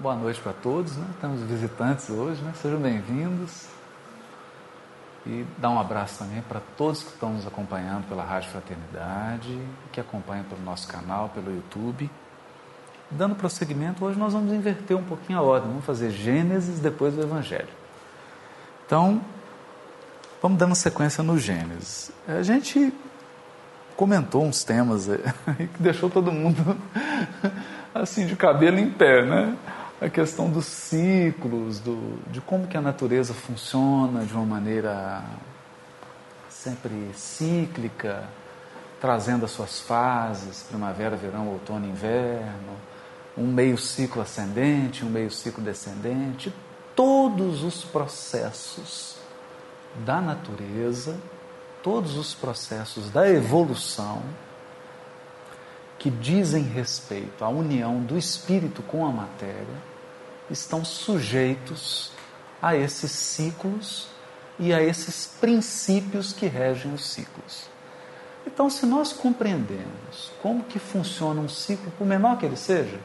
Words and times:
Boa 0.00 0.14
noite 0.14 0.40
para 0.40 0.52
todos, 0.52 0.96
né? 0.96 1.04
Temos 1.20 1.40
visitantes 1.40 2.08
hoje, 2.08 2.40
né? 2.40 2.52
Sejam 2.62 2.78
bem-vindos. 2.78 3.66
E 5.26 5.44
dar 5.58 5.70
um 5.70 5.80
abraço 5.80 6.20
também 6.20 6.40
para 6.42 6.60
todos 6.76 7.02
que 7.02 7.08
estão 7.08 7.32
nos 7.32 7.44
acompanhando 7.44 8.06
pela 8.06 8.22
Rádio 8.22 8.48
Fraternidade, 8.50 9.58
que 9.90 10.00
acompanham 10.00 10.44
pelo 10.44 10.62
nosso 10.62 10.86
canal, 10.86 11.30
pelo 11.30 11.52
YouTube. 11.52 12.08
Dando 13.10 13.34
prosseguimento, 13.34 14.04
hoje 14.04 14.16
nós 14.16 14.34
vamos 14.34 14.52
inverter 14.52 14.96
um 14.96 15.02
pouquinho 15.02 15.40
a 15.40 15.42
ordem, 15.42 15.68
vamos 15.68 15.84
fazer 15.84 16.10
Gênesis 16.10 16.78
depois 16.78 17.14
do 17.14 17.22
Evangelho. 17.22 17.66
Então, 18.86 19.20
vamos 20.40 20.58
dando 20.58 20.76
sequência 20.76 21.24
no 21.24 21.36
Gênesis. 21.36 22.12
A 22.28 22.44
gente 22.44 22.94
comentou 23.96 24.44
uns 24.44 24.62
temas 24.62 25.08
que 25.58 25.82
deixou 25.82 26.08
todo 26.08 26.30
mundo 26.30 26.78
assim 27.92 28.26
de 28.26 28.36
cabelo 28.36 28.78
em 28.78 28.88
pé, 28.88 29.24
né? 29.24 29.56
A 30.00 30.08
questão 30.08 30.48
dos 30.48 30.66
ciclos, 30.66 31.80
do, 31.80 32.22
de 32.30 32.40
como 32.40 32.68
que 32.68 32.76
a 32.76 32.80
natureza 32.80 33.34
funciona 33.34 34.24
de 34.24 34.32
uma 34.32 34.44
maneira 34.44 35.24
sempre 36.48 37.10
cíclica, 37.14 38.22
trazendo 39.00 39.44
as 39.44 39.50
suas 39.50 39.80
fases, 39.80 40.62
primavera, 40.62 41.16
verão, 41.16 41.48
outono, 41.48 41.84
inverno, 41.84 42.76
um 43.36 43.48
meio 43.48 43.76
ciclo 43.76 44.22
ascendente, 44.22 45.04
um 45.04 45.10
meio 45.10 45.32
ciclo 45.32 45.64
descendente, 45.64 46.54
todos 46.94 47.64
os 47.64 47.84
processos 47.84 49.16
da 50.06 50.20
natureza, 50.20 51.18
todos 51.82 52.16
os 52.16 52.34
processos 52.34 53.10
da 53.10 53.28
evolução 53.28 54.22
que 55.98 56.10
dizem 56.10 56.62
respeito 56.62 57.44
à 57.44 57.48
união 57.48 58.00
do 58.00 58.16
espírito 58.16 58.82
com 58.82 59.04
a 59.04 59.10
matéria 59.10 59.97
estão 60.50 60.84
sujeitos 60.84 62.12
a 62.60 62.76
esses 62.76 63.10
ciclos 63.10 64.08
e 64.58 64.72
a 64.72 64.82
esses 64.82 65.26
princípios 65.40 66.32
que 66.32 66.46
regem 66.46 66.92
os 66.92 67.06
ciclos. 67.06 67.68
Então, 68.46 68.68
se 68.68 68.86
nós 68.86 69.12
compreendemos 69.12 70.32
como 70.42 70.64
que 70.64 70.78
funciona 70.78 71.40
um 71.40 71.48
ciclo, 71.48 71.92
por 71.98 72.06
menor 72.06 72.38
que 72.38 72.46
ele 72.46 72.56
seja, 72.56 72.98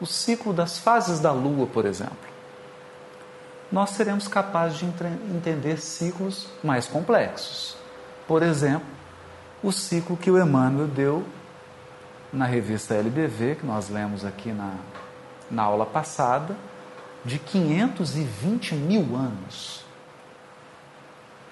o 0.00 0.06
ciclo 0.06 0.52
das 0.52 0.78
fases 0.78 1.20
da 1.20 1.32
Lua, 1.32 1.66
por 1.66 1.86
exemplo, 1.86 2.34
nós 3.70 3.90
seremos 3.90 4.28
capazes 4.28 4.78
de 4.78 4.84
entender 5.34 5.80
ciclos 5.80 6.48
mais 6.62 6.86
complexos. 6.86 7.76
Por 8.26 8.42
exemplo, 8.42 8.86
o 9.62 9.72
ciclo 9.72 10.16
que 10.16 10.30
o 10.30 10.38
Emmanuel 10.38 10.86
deu 10.86 11.24
na 12.32 12.44
revista 12.44 12.94
LBV, 12.94 13.56
que 13.56 13.66
nós 13.66 13.88
lemos 13.88 14.24
aqui 14.24 14.52
na, 14.52 14.74
na 15.50 15.62
aula 15.62 15.86
passada, 15.86 16.56
de 17.24 17.38
520 17.38 18.74
mil 18.74 19.16
anos. 19.16 19.84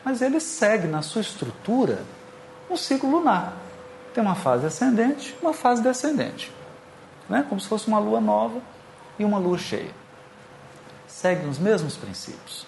Mas 0.05 0.21
ele 0.21 0.41
segue 0.41 0.87
na 0.87 1.03
sua 1.03 1.21
estrutura 1.21 2.03
um 2.71 2.77
ciclo 2.77 3.11
lunar. 3.11 3.55
Tem 4.13 4.23
uma 4.23 4.35
fase 4.35 4.67
ascendente, 4.67 5.37
uma 5.41 5.53
fase 5.53 5.83
descendente. 5.83 6.53
Né? 7.29 7.45
Como 7.49 7.61
se 7.61 7.69
fosse 7.69 7.89
uma 7.89 7.99
lua 7.99 8.21
nova 8.21 8.61
e 9.19 9.25
uma 9.25 9.39
lua 9.39 9.59
cheia. 9.59 9.95
Segue 11.07 11.47
os 11.47 11.59
mesmos 11.59 11.97
princípios. 11.97 12.67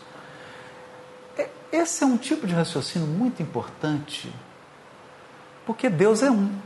Esse 1.75 2.05
é 2.05 2.07
um 2.07 2.17
tipo 2.17 2.47
de 2.47 2.55
raciocínio 2.55 3.09
muito 3.09 3.43
importante, 3.43 4.33
porque 5.67 5.91
Deus 5.91 6.23
é 6.23 6.31
um. 6.31 6.57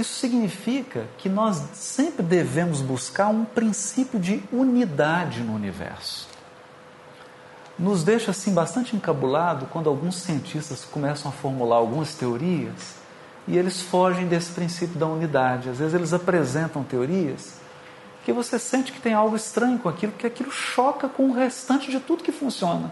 Isso 0.00 0.14
significa 0.14 1.06
que 1.18 1.28
nós 1.28 1.62
sempre 1.74 2.22
devemos 2.22 2.80
buscar 2.80 3.28
um 3.28 3.44
princípio 3.44 4.18
de 4.18 4.42
unidade 4.50 5.42
no 5.42 5.54
universo. 5.54 6.26
Nos 7.78 8.02
deixa 8.02 8.30
assim 8.30 8.54
bastante 8.54 8.96
encabulado 8.96 9.66
quando 9.66 9.90
alguns 9.90 10.14
cientistas 10.16 10.86
começam 10.86 11.30
a 11.30 11.34
formular 11.34 11.76
algumas 11.76 12.14
teorias 12.14 12.94
e 13.46 13.58
eles 13.58 13.82
fogem 13.82 14.26
desse 14.26 14.52
princípio 14.52 14.98
da 14.98 15.06
unidade. 15.06 15.68
Às 15.68 15.76
vezes 15.76 15.92
eles 15.92 16.14
apresentam 16.14 16.82
teorias 16.82 17.56
que 18.24 18.32
você 18.32 18.58
sente 18.58 18.92
que 18.92 19.00
tem 19.02 19.12
algo 19.12 19.36
estranho 19.36 19.78
com 19.78 19.90
aquilo, 19.90 20.12
que 20.12 20.26
aquilo 20.26 20.50
choca 20.50 21.10
com 21.10 21.28
o 21.28 21.34
restante 21.34 21.90
de 21.90 22.00
tudo 22.00 22.24
que 22.24 22.32
funciona. 22.32 22.90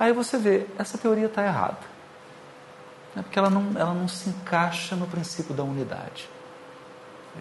Aí 0.00 0.12
você 0.12 0.36
vê, 0.36 0.66
essa 0.76 0.98
teoria 0.98 1.26
está 1.26 1.44
errada 1.44 1.93
né? 3.14 3.22
porque 3.22 3.38
ela 3.38 3.50
não, 3.50 3.72
ela 3.76 3.94
não 3.94 4.08
se 4.08 4.28
encaixa 4.28 4.96
no 4.96 5.06
princípio 5.06 5.54
da 5.54 5.62
unidade. 5.62 6.28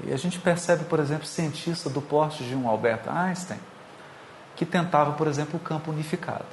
E 0.06 0.12
a 0.12 0.18
gente 0.18 0.40
percebe, 0.40 0.86
por 0.86 1.00
exemplo, 1.00 1.26
cientista 1.26 1.90
do 1.90 2.02
porte 2.02 2.44
de 2.44 2.56
um 2.56 2.68
Albert 2.68 3.04
Einstein, 3.08 3.60
que 4.56 4.66
tentava, 4.66 5.14
por 5.14 5.28
exemplo, 5.28 5.58
o 5.58 5.60
campo 5.60 5.92
unificado. 5.92 6.46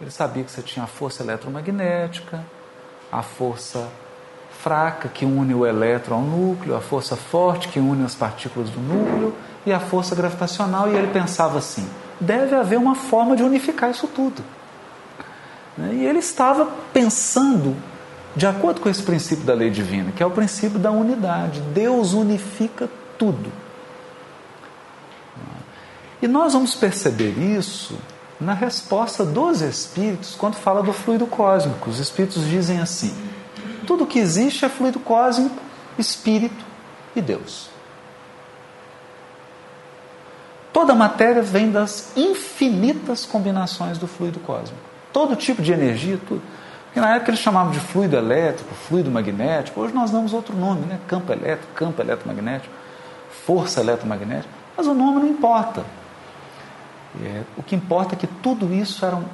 Ele 0.00 0.10
sabia 0.10 0.44
que 0.44 0.50
você 0.50 0.62
tinha 0.62 0.84
a 0.84 0.88
força 0.88 1.22
eletromagnética, 1.22 2.44
a 3.10 3.22
força 3.22 3.88
fraca 4.62 5.08
que 5.08 5.24
une 5.24 5.54
o 5.54 5.66
elétron 5.66 6.16
ao 6.16 6.22
núcleo, 6.22 6.76
a 6.76 6.80
força 6.80 7.16
forte 7.16 7.68
que 7.68 7.78
une 7.78 8.04
as 8.04 8.14
partículas 8.14 8.70
do 8.70 8.80
núcleo 8.80 9.34
e 9.64 9.72
a 9.72 9.80
força 9.80 10.14
gravitacional. 10.14 10.88
E 10.88 10.96
ele 10.96 11.08
pensava 11.08 11.58
assim: 11.58 11.88
deve 12.20 12.54
haver 12.54 12.78
uma 12.78 12.94
forma 12.94 13.36
de 13.36 13.42
unificar 13.42 13.90
isso 13.90 14.06
tudo. 14.08 14.42
E 15.78 16.04
ele 16.04 16.18
estava 16.18 16.68
pensando 16.92 17.76
de 18.38 18.46
acordo 18.46 18.80
com 18.80 18.88
esse 18.88 19.02
princípio 19.02 19.44
da 19.44 19.52
lei 19.52 19.68
divina, 19.68 20.12
que 20.12 20.22
é 20.22 20.26
o 20.26 20.30
princípio 20.30 20.78
da 20.78 20.92
unidade. 20.92 21.60
Deus 21.74 22.12
unifica 22.12 22.88
tudo. 23.18 23.50
E 26.22 26.28
nós 26.28 26.52
vamos 26.52 26.76
perceber 26.76 27.36
isso 27.36 27.98
na 28.40 28.54
resposta 28.54 29.24
dos 29.24 29.60
espíritos 29.60 30.36
quando 30.36 30.54
fala 30.54 30.84
do 30.84 30.92
fluido 30.92 31.26
cósmico. 31.26 31.90
Os 31.90 31.98
espíritos 31.98 32.46
dizem 32.46 32.78
assim: 32.78 33.12
tudo 33.84 34.06
que 34.06 34.20
existe 34.20 34.64
é 34.64 34.68
fluido 34.68 35.00
cósmico, 35.00 35.60
espírito 35.98 36.64
e 37.16 37.20
Deus. 37.20 37.68
Toda 40.72 40.94
matéria 40.94 41.42
vem 41.42 41.72
das 41.72 42.16
infinitas 42.16 43.26
combinações 43.26 43.98
do 43.98 44.06
fluido 44.06 44.38
cósmico. 44.38 44.78
Todo 45.12 45.34
tipo 45.34 45.60
de 45.60 45.72
energia, 45.72 46.20
tudo. 46.28 46.40
Porque 46.88 47.00
na 47.00 47.14
época 47.14 47.30
eles 47.30 47.40
chamavam 47.40 47.70
de 47.70 47.80
fluido 47.80 48.16
elétrico, 48.16 48.74
fluido 48.74 49.10
magnético, 49.10 49.80
hoje 49.80 49.94
nós 49.94 50.10
damos 50.10 50.32
outro 50.32 50.56
nome, 50.56 50.86
né? 50.86 50.98
campo 51.06 51.32
elétrico, 51.32 51.72
campo 51.74 52.00
eletromagnético, 52.00 52.72
força 53.46 53.80
eletromagnética, 53.80 54.52
mas 54.76 54.86
o 54.86 54.94
nome 54.94 55.20
não 55.20 55.28
importa. 55.28 55.84
É, 57.22 57.42
o 57.56 57.62
que 57.62 57.74
importa 57.76 58.14
é 58.14 58.18
que 58.18 58.26
tudo 58.26 58.72
isso 58.72 59.04
eram, 59.04 59.24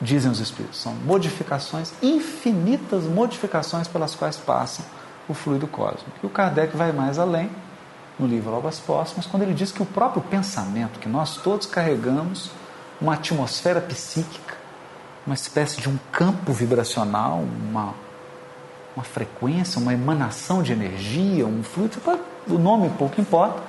dizem 0.00 0.30
os 0.30 0.40
Espíritos, 0.40 0.80
são 0.80 0.92
modificações, 0.92 1.92
infinitas 2.02 3.04
modificações 3.04 3.86
pelas 3.86 4.14
quais 4.14 4.36
passam 4.36 4.84
o 5.28 5.34
fluido 5.34 5.66
cósmico. 5.66 6.10
E 6.22 6.26
o 6.26 6.30
Kardec 6.30 6.76
vai 6.76 6.92
mais 6.92 7.18
além, 7.18 7.48
no 8.18 8.26
livro 8.26 8.52
Obras 8.52 8.78
Póstumas, 8.78 9.26
quando 9.26 9.42
ele 9.42 9.54
diz 9.54 9.72
que 9.72 9.82
o 9.82 9.86
próprio 9.86 10.22
pensamento, 10.22 10.98
que 11.00 11.08
nós 11.08 11.36
todos 11.36 11.66
carregamos, 11.66 12.50
uma 13.00 13.14
atmosfera 13.14 13.80
psíquica, 13.80 14.43
uma 15.26 15.34
espécie 15.34 15.80
de 15.80 15.88
um 15.88 15.98
campo 16.12 16.52
vibracional, 16.52 17.42
uma, 17.68 17.94
uma 18.94 19.04
frequência, 19.04 19.80
uma 19.80 19.94
emanação 19.94 20.62
de 20.62 20.72
energia, 20.72 21.46
um 21.46 21.62
fluido, 21.62 21.98
o 22.46 22.58
nome 22.58 22.90
pouco 22.90 23.20
importa, 23.20 23.62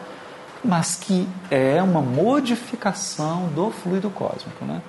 mas 0.63 0.95
que 0.95 1.27
é 1.49 1.81
uma 1.81 2.01
modificação 2.01 3.47
do 3.47 3.71
fluido 3.71 4.09
cósmico. 4.09 4.65
Né? 4.65 4.81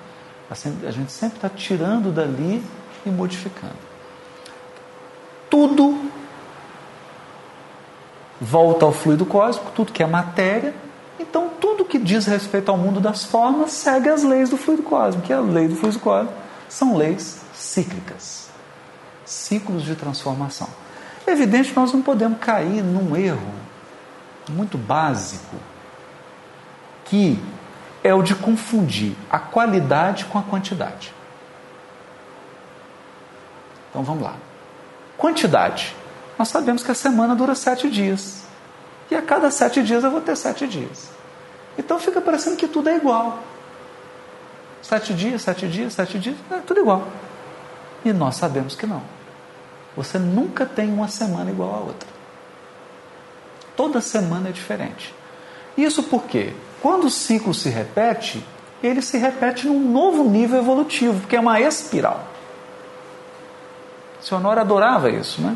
A 0.49 0.91
gente 0.91 1.11
sempre 1.11 1.37
está 1.37 1.49
tirando 1.49 2.11
dali 2.11 2.63
e 3.05 3.09
modificando. 3.09 3.87
Tudo 5.49 5.97
volta 8.41 8.85
ao 8.85 8.91
fluido 8.91 9.25
cósmico, 9.25 9.71
tudo 9.73 9.93
que 9.93 10.03
é 10.03 10.05
matéria. 10.05 10.75
Então, 11.17 11.49
tudo 11.61 11.85
que 11.85 11.97
diz 11.97 12.25
respeito 12.25 12.69
ao 12.69 12.77
mundo 12.77 12.99
das 12.99 13.23
formas 13.23 13.71
segue 13.71 14.09
as 14.09 14.23
leis 14.23 14.49
do 14.49 14.57
fluido 14.57 14.83
cósmico, 14.83 15.25
que 15.25 15.33
é 15.33 15.37
a 15.37 15.39
lei 15.39 15.69
do 15.69 15.75
fluido 15.75 15.99
cósmico 15.99 16.46
são 16.69 16.95
leis 16.95 17.41
cíclicas, 17.53 18.49
ciclos 19.25 19.83
de 19.83 19.95
transformação. 19.95 20.67
É 21.25 21.31
evidente 21.31 21.69
que 21.69 21.75
nós 21.75 21.91
não 21.91 22.01
podemos 22.01 22.39
cair 22.39 22.83
num 22.83 23.15
erro 23.15 23.53
muito 24.49 24.77
básico, 24.77 25.55
que 27.05 27.39
é 28.03 28.13
o 28.13 28.21
de 28.21 28.35
confundir 28.35 29.15
a 29.29 29.39
qualidade 29.39 30.25
com 30.25 30.39
a 30.39 30.43
quantidade. 30.43 31.13
Então 33.89 34.03
vamos 34.03 34.23
lá. 34.23 34.35
Quantidade. 35.17 35.95
Nós 36.37 36.49
sabemos 36.49 36.83
que 36.83 36.91
a 36.91 36.95
semana 36.95 37.35
dura 37.35 37.55
sete 37.55 37.89
dias. 37.89 38.43
E 39.09 39.15
a 39.15 39.21
cada 39.21 39.49
sete 39.49 39.81
dias 39.81 40.03
eu 40.03 40.11
vou 40.11 40.21
ter 40.21 40.35
sete 40.35 40.67
dias. 40.67 41.09
Então 41.77 41.99
fica 41.99 42.21
parecendo 42.21 42.55
que 42.55 42.67
tudo 42.67 42.89
é 42.89 42.95
igual. 42.95 43.39
Sete 44.81 45.13
dias, 45.13 45.41
sete 45.41 45.67
dias, 45.67 45.93
sete 45.93 46.19
dias, 46.19 46.35
é 46.51 46.59
tudo 46.59 46.79
igual. 46.79 47.07
E 48.05 48.13
nós 48.13 48.35
sabemos 48.35 48.75
que 48.75 48.85
não. 48.85 49.01
Você 49.95 50.19
nunca 50.19 50.65
tem 50.65 50.93
uma 50.93 51.07
semana 51.07 51.49
igual 51.49 51.73
a 51.73 51.79
outra. 51.79 52.07
Toda 53.75 53.99
semana 53.99 54.49
é 54.49 54.51
diferente. 54.51 55.13
Isso 55.77 56.03
porque, 56.03 56.53
quando 56.81 57.05
o 57.05 57.09
ciclo 57.09 57.53
se 57.53 57.69
repete, 57.69 58.43
ele 58.81 59.01
se 59.01 59.17
repete 59.17 59.67
num 59.67 59.91
novo 59.91 60.23
nível 60.23 60.59
evolutivo, 60.59 61.19
porque 61.19 61.35
é 61.35 61.39
uma 61.39 61.59
espiral. 61.59 62.23
Senhor 64.21 64.39
Honório 64.39 64.61
adorava 64.61 65.09
isso, 65.09 65.41
né? 65.41 65.53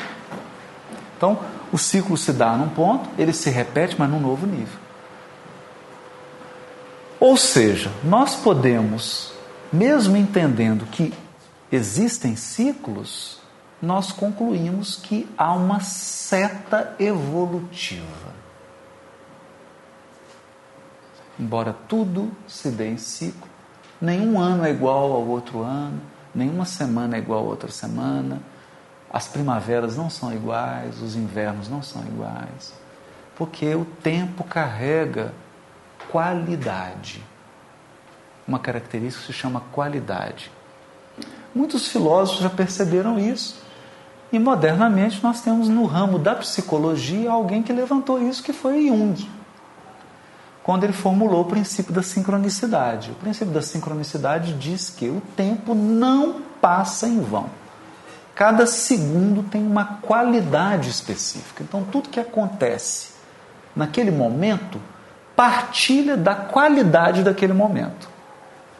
Então, 1.18 1.40
o 1.72 1.78
ciclo 1.78 2.18
se 2.18 2.34
dá 2.34 2.56
num 2.56 2.70
ponto, 2.70 3.10
ele 3.18 3.34
se 3.34 3.50
repete, 3.50 3.96
mas 3.98 4.10
num 4.10 4.20
novo 4.20 4.48
nível. 4.48 4.81
Ou 7.22 7.38
seja, 7.38 7.92
nós 8.04 8.34
podemos, 8.34 9.32
mesmo 9.72 10.18
entendendo 10.18 10.88
que 10.88 11.14
existem 11.72 12.36
ciclos, 12.36 13.40
nós 13.80 14.12
concluímos 14.12 14.96
que 14.96 15.30
há 15.38 15.54
uma 15.54 15.82
seta 15.82 16.96
evolutiva. 16.98 18.34
Embora 21.40 21.76
tudo 21.88 22.32
se 22.48 22.72
dê 22.72 22.90
em 22.90 22.98
ciclo, 22.98 23.48
nenhum 24.02 24.40
ano 24.40 24.66
é 24.66 24.72
igual 24.72 25.14
ao 25.14 25.28
outro 25.28 25.62
ano, 25.62 26.02
nenhuma 26.34 26.66
semana 26.66 27.18
é 27.18 27.20
igual 27.20 27.46
a 27.46 27.50
outra 27.50 27.70
semana, 27.70 28.42
as 29.14 29.28
primaveras 29.28 29.96
não 29.96 30.10
são 30.10 30.34
iguais, 30.34 31.00
os 31.00 31.16
invernos 31.16 31.70
não 31.70 31.84
são 31.84 32.02
iguais, 32.02 32.74
porque 33.36 33.76
o 33.76 33.86
tempo 33.86 34.44
carrega 34.44 35.32
qualidade. 36.12 37.24
Uma 38.48 38.60
característica 38.60 39.26
se 39.26 39.34
chama 39.34 39.62
qualidade. 39.72 40.52
Muitos 41.54 41.88
filósofos 41.88 42.42
já 42.42 42.50
perceberam 42.50 43.20
isso 43.20 43.62
e 44.32 44.40
modernamente 44.40 45.22
nós 45.24 45.42
temos 45.42 45.68
no 45.68 45.86
ramo 45.86 46.18
da 46.18 46.36
psicologia 46.36 47.32
alguém 47.32 47.62
que 47.62 47.74
levantou 47.74 48.22
isso, 48.22 48.42
que 48.42 48.54
foi 48.54 48.88
Jung, 48.88 49.30
quando 50.64 50.86
ele 50.86 50.94
formulou 50.94 51.42
o 51.42 51.46
princípio 51.46 51.94
da 51.94 52.02
sincronicidade. 52.02 53.12
O 53.12 53.16
princípio 53.16 53.54
da 53.54 53.62
sincronicidade 53.62 54.54
diz 54.54 54.90
que 54.90 55.10
o 55.10 55.22
tempo 55.36 55.76
não 55.76 56.42
passa 56.62 57.08
em 57.08 57.20
vão. 57.22 57.50
Cada 58.34 58.66
segundo 58.66 59.44
tem 59.44 59.62
uma 59.66 59.98
qualidade 60.02 60.90
específica. 60.90 61.64
Então, 61.64 61.84
tudo 61.84 62.10
que 62.10 62.20
acontece 62.20 63.12
naquele 63.76 64.12
momento 64.12 64.80
partilha 65.42 66.16
da 66.16 66.36
qualidade 66.36 67.24
daquele 67.24 67.52
momento. 67.52 68.08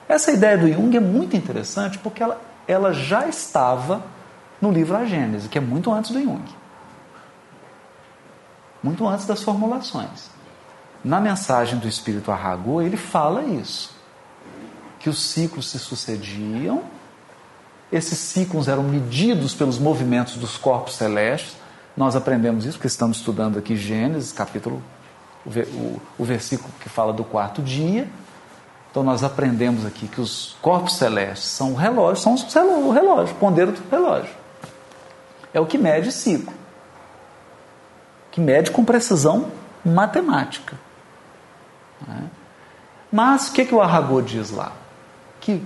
Essa 0.08 0.32
ideia 0.32 0.56
do 0.56 0.72
Jung 0.72 0.96
é 0.96 1.00
muito 1.00 1.36
interessante 1.36 1.98
porque 1.98 2.22
ela, 2.22 2.40
ela 2.68 2.94
já 2.94 3.28
estava 3.28 4.04
no 4.62 4.72
livro 4.72 4.96
A 4.96 5.04
Gênese, 5.04 5.50
que 5.50 5.58
é 5.58 5.62
muito 5.62 5.92
antes 5.92 6.12
do 6.12 6.22
Jung. 6.22 6.44
Muito 8.84 9.08
antes 9.08 9.26
das 9.26 9.42
formulações. 9.42 10.30
Na 11.04 11.20
mensagem 11.20 11.80
do 11.80 11.88
Espírito 11.88 12.32
Arragô, 12.32 12.80
ele 12.80 12.96
fala 12.96 13.42
isso. 13.42 13.96
Que 15.00 15.10
os 15.10 15.20
ciclos 15.20 15.68
se 15.68 15.80
sucediam, 15.80 16.84
esses 17.92 18.20
ciclos 18.20 18.68
eram 18.68 18.84
medidos 18.84 19.56
pelos 19.56 19.80
movimentos 19.80 20.36
dos 20.36 20.58
corpos 20.58 20.94
celestes. 20.94 21.56
Nós 21.98 22.16
aprendemos 22.16 22.66
isso 22.66 22.78
porque 22.78 22.88
estamos 22.88 23.18
estudando 23.18 23.58
aqui 23.58 23.76
Gênesis, 23.76 24.32
capítulo, 24.32 24.84
o, 25.46 26.02
o, 26.20 26.24
versículo 26.24 26.70
que 26.80 26.90
fala 26.90 27.12
do 27.12 27.24
quarto 27.24 27.62
dia. 27.62 28.08
Então 28.90 29.04
nós 29.04 29.24
aprendemos 29.24 29.86
aqui 29.86 30.08
que 30.08 30.20
os 30.20 30.56
corpos 30.62 30.96
celestes 30.96 31.48
são 31.48 31.72
o 31.72 31.76
relógio, 31.76 32.22
são 32.50 32.88
o 32.88 32.92
relógio, 32.92 33.36
o 33.36 33.38
pondeiro 33.40 33.72
do 33.72 33.90
relógio 33.90 34.42
é 35.54 35.60
o 35.60 35.66
que 35.66 35.78
mede 35.78 36.12
ciclo, 36.12 36.54
que 38.32 38.40
mede 38.40 38.72
com 38.72 38.84
precisão 38.84 39.52
matemática. 39.84 40.78
Né? 42.08 42.24
Mas 43.12 43.50
o 43.50 43.54
que, 43.54 43.66
que 43.66 43.76
o 43.76 43.82
Arragô 43.82 44.22
diz 44.22 44.52
lá? 44.52 44.72
Que 45.40 45.62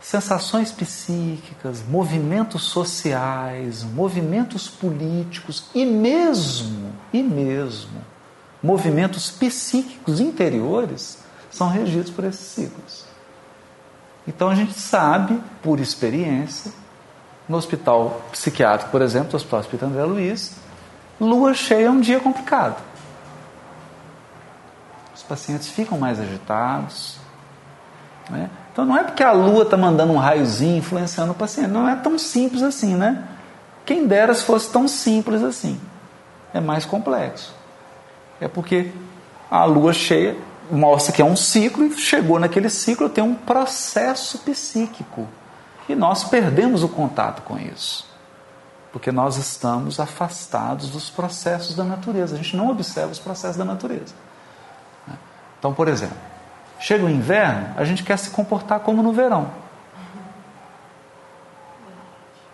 sensações 0.00 0.72
psíquicas, 0.72 1.82
movimentos 1.88 2.64
sociais, 2.64 3.84
movimentos 3.84 4.68
políticos 4.68 5.66
e 5.72 5.84
mesmo, 5.84 6.92
e 7.12 7.22
mesmo, 7.22 8.04
movimentos 8.62 9.30
psíquicos 9.30 10.20
interiores 10.20 11.18
são 11.50 11.68
regidos 11.68 12.10
por 12.10 12.24
esses 12.24 12.46
ciclos. 12.46 13.04
Então 14.26 14.48
a 14.48 14.54
gente 14.54 14.78
sabe, 14.78 15.40
por 15.62 15.80
experiência, 15.80 16.72
no 17.48 17.56
hospital 17.56 18.22
psiquiátrico, 18.30 18.90
por 18.90 19.02
exemplo, 19.02 19.30
no 19.32 19.36
Hospital 19.36 19.60
Espírito 19.60 19.84
André 19.84 20.04
Luiz, 20.04 20.52
lua 21.20 21.52
cheia 21.54 21.86
é 21.86 21.90
um 21.90 22.00
dia 22.00 22.20
complicado. 22.20 22.80
Os 25.14 25.22
pacientes 25.22 25.68
ficam 25.68 25.98
mais 25.98 26.20
agitados. 26.20 27.16
Né? 28.30 28.48
Então 28.72 28.84
não 28.84 28.96
é 28.96 29.02
porque 29.02 29.22
a 29.22 29.32
lua 29.32 29.64
está 29.64 29.76
mandando 29.76 30.12
um 30.12 30.18
raiozinho 30.18 30.78
influenciando 30.78 31.32
o 31.32 31.34
paciente, 31.34 31.70
não 31.70 31.88
é 31.88 31.96
tão 31.96 32.18
simples 32.18 32.62
assim, 32.62 32.94
né? 32.94 33.28
Quem 33.84 34.06
dera 34.06 34.32
se 34.32 34.44
fosse 34.44 34.70
tão 34.70 34.86
simples 34.86 35.42
assim. 35.42 35.78
É 36.54 36.60
mais 36.60 36.84
complexo. 36.84 37.52
É 38.42 38.48
porque 38.48 38.90
a 39.48 39.64
lua 39.64 39.92
cheia 39.92 40.36
mostra 40.68 41.12
que 41.12 41.22
é 41.22 41.24
um 41.24 41.36
ciclo 41.36 41.84
e 41.84 41.96
chegou 41.96 42.40
naquele 42.40 42.68
ciclo 42.68 43.08
tem 43.08 43.22
um 43.22 43.34
processo 43.34 44.38
psíquico 44.38 45.28
e 45.88 45.94
nós 45.94 46.24
perdemos 46.24 46.82
o 46.82 46.88
contato 46.88 47.42
com 47.42 47.56
isso, 47.56 48.04
porque 48.92 49.12
nós 49.12 49.36
estamos 49.36 50.00
afastados 50.00 50.90
dos 50.90 51.08
processos 51.08 51.76
da 51.76 51.84
natureza, 51.84 52.34
a 52.34 52.38
gente 52.38 52.56
não 52.56 52.68
observa 52.68 53.12
os 53.12 53.18
processos 53.18 53.56
da 53.56 53.64
natureza. 53.64 54.14
Então, 55.58 55.72
por 55.72 55.86
exemplo, 55.86 56.16
chega 56.80 57.04
o 57.04 57.10
inverno, 57.10 57.74
a 57.76 57.84
gente 57.84 58.02
quer 58.02 58.18
se 58.18 58.30
comportar 58.30 58.80
como 58.80 59.02
no 59.04 59.12
verão. 59.12 59.50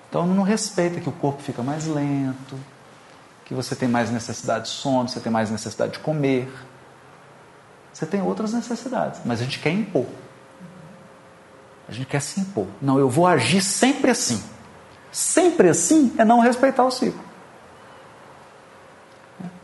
Então 0.09 0.27
não 0.27 0.43
respeita 0.43 1.01
que 1.01 1.09
o 1.09 1.13
corpo 1.13 1.43
fica 1.43 1.63
mais 1.63 1.87
lento, 1.87 2.59
que 3.49 3.55
você 3.55 3.75
tem 3.75 3.89
mais 3.89 4.11
necessidade 4.11 4.67
de 4.67 4.71
sono, 4.71 5.09
você 5.09 5.21
tem 5.21 5.33
mais 5.33 5.51
necessidade 5.51 5.95
de 5.95 5.99
comer. 6.01 6.53
Você 7.91 8.05
tem 8.05 8.21
outras 8.21 8.53
necessidades, 8.53 9.23
mas 9.25 9.41
a 9.41 9.45
gente 9.45 9.59
quer 9.59 9.71
impor. 9.71 10.07
A 11.89 11.93
gente 11.93 12.07
quer 12.07 12.21
se 12.21 12.39
impor. 12.39 12.67
Não, 12.81 12.99
eu 12.99 13.09
vou 13.09 13.27
agir 13.27 13.63
sempre 13.63 14.11
assim. 14.11 14.45
Sempre 15.11 15.71
assim 15.71 16.15
é 16.19 16.25
não 16.27 16.41
respeitar 16.41 16.85
o 16.85 16.91
ciclo. 16.91 17.25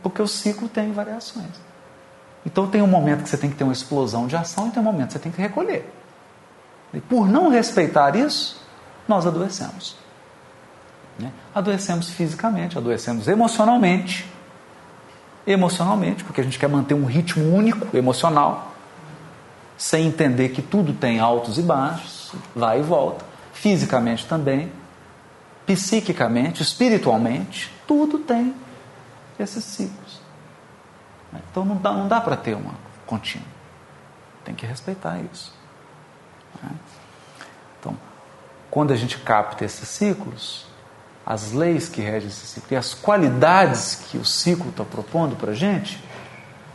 Porque 0.01 0.19
o 0.19 0.27
ciclo 0.27 0.67
tem 0.67 0.91
variações. 0.91 1.61
Então 2.43 2.67
tem 2.67 2.81
um 2.81 2.87
momento 2.87 3.21
que 3.21 3.29
você 3.29 3.37
tem 3.37 3.51
que 3.51 3.55
ter 3.55 3.63
uma 3.63 3.73
explosão 3.73 4.25
de 4.25 4.35
ação 4.35 4.67
e 4.67 4.71
tem 4.71 4.81
um 4.81 4.85
momento 4.85 5.07
que 5.07 5.13
você 5.13 5.19
tem 5.19 5.31
que 5.31 5.41
recolher. 5.41 5.93
E 6.91 6.99
por 6.99 7.27
não 7.27 7.49
respeitar 7.49 8.15
isso, 8.15 8.59
nós 9.07 9.27
adoecemos. 9.27 9.95
Né? 11.17 11.31
Adoecemos 11.53 12.09
fisicamente, 12.09 12.77
adoecemos 12.77 13.27
emocionalmente. 13.27 14.25
Emocionalmente, 15.47 16.23
porque 16.23 16.41
a 16.41 16.43
gente 16.43 16.57
quer 16.57 16.67
manter 16.67 16.95
um 16.95 17.05
ritmo 17.05 17.55
único 17.55 17.95
emocional, 17.95 18.73
sem 19.77 20.07
entender 20.07 20.49
que 20.49 20.61
tudo 20.61 20.93
tem 20.93 21.19
altos 21.19 21.57
e 21.57 21.61
baixos 21.61 22.33
vai 22.55 22.79
e 22.79 22.83
volta. 22.83 23.23
Fisicamente 23.53 24.25
também, 24.25 24.71
psiquicamente, 25.65 26.63
espiritualmente, 26.63 27.71
tudo 27.87 28.19
tem 28.19 28.55
esses 29.39 29.63
ciclos. 29.63 30.19
Então 31.51 31.65
não 31.65 31.77
dá, 31.77 31.91
não 31.91 32.07
dá 32.07 32.21
para 32.21 32.35
ter 32.35 32.55
uma 32.55 32.73
contínua. 33.05 33.47
Tem 34.43 34.55
que 34.55 34.65
respeitar 34.65 35.19
isso. 35.31 35.53
Então, 37.79 37.97
quando 38.71 38.93
a 38.93 38.95
gente 38.95 39.17
capta 39.19 39.65
esses 39.65 39.87
ciclos, 39.87 40.65
as 41.25 41.51
leis 41.51 41.89
que 41.89 42.01
regem 42.01 42.29
esse 42.29 42.45
ciclo 42.45 42.67
e 42.71 42.75
as 42.75 42.93
qualidades 42.93 43.95
que 43.95 44.17
o 44.17 44.25
ciclo 44.25 44.69
está 44.69 44.83
propondo 44.83 45.35
para 45.35 45.51
a 45.51 45.55
gente, 45.55 46.03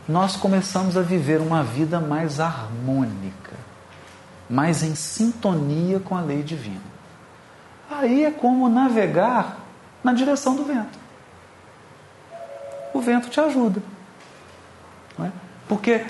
nós 0.07 0.35
começamos 0.35 0.97
a 0.97 1.01
viver 1.01 1.39
uma 1.39 1.63
vida 1.63 1.99
mais 1.99 2.39
harmônica 2.39 3.61
mas 4.51 4.83
em 4.83 4.93
sintonia 4.93 6.01
com 6.01 6.13
a 6.13 6.19
lei 6.19 6.43
divina. 6.43 6.81
Aí 7.89 8.25
é 8.25 8.31
como 8.31 8.67
navegar 8.67 9.59
na 10.03 10.13
direção 10.13 10.55
do 10.55 10.65
vento. 10.65 10.99
O 12.93 12.99
vento 12.99 13.29
te 13.29 13.39
ajuda. 13.39 13.81
É? 15.17 15.29
Porque 15.69 16.05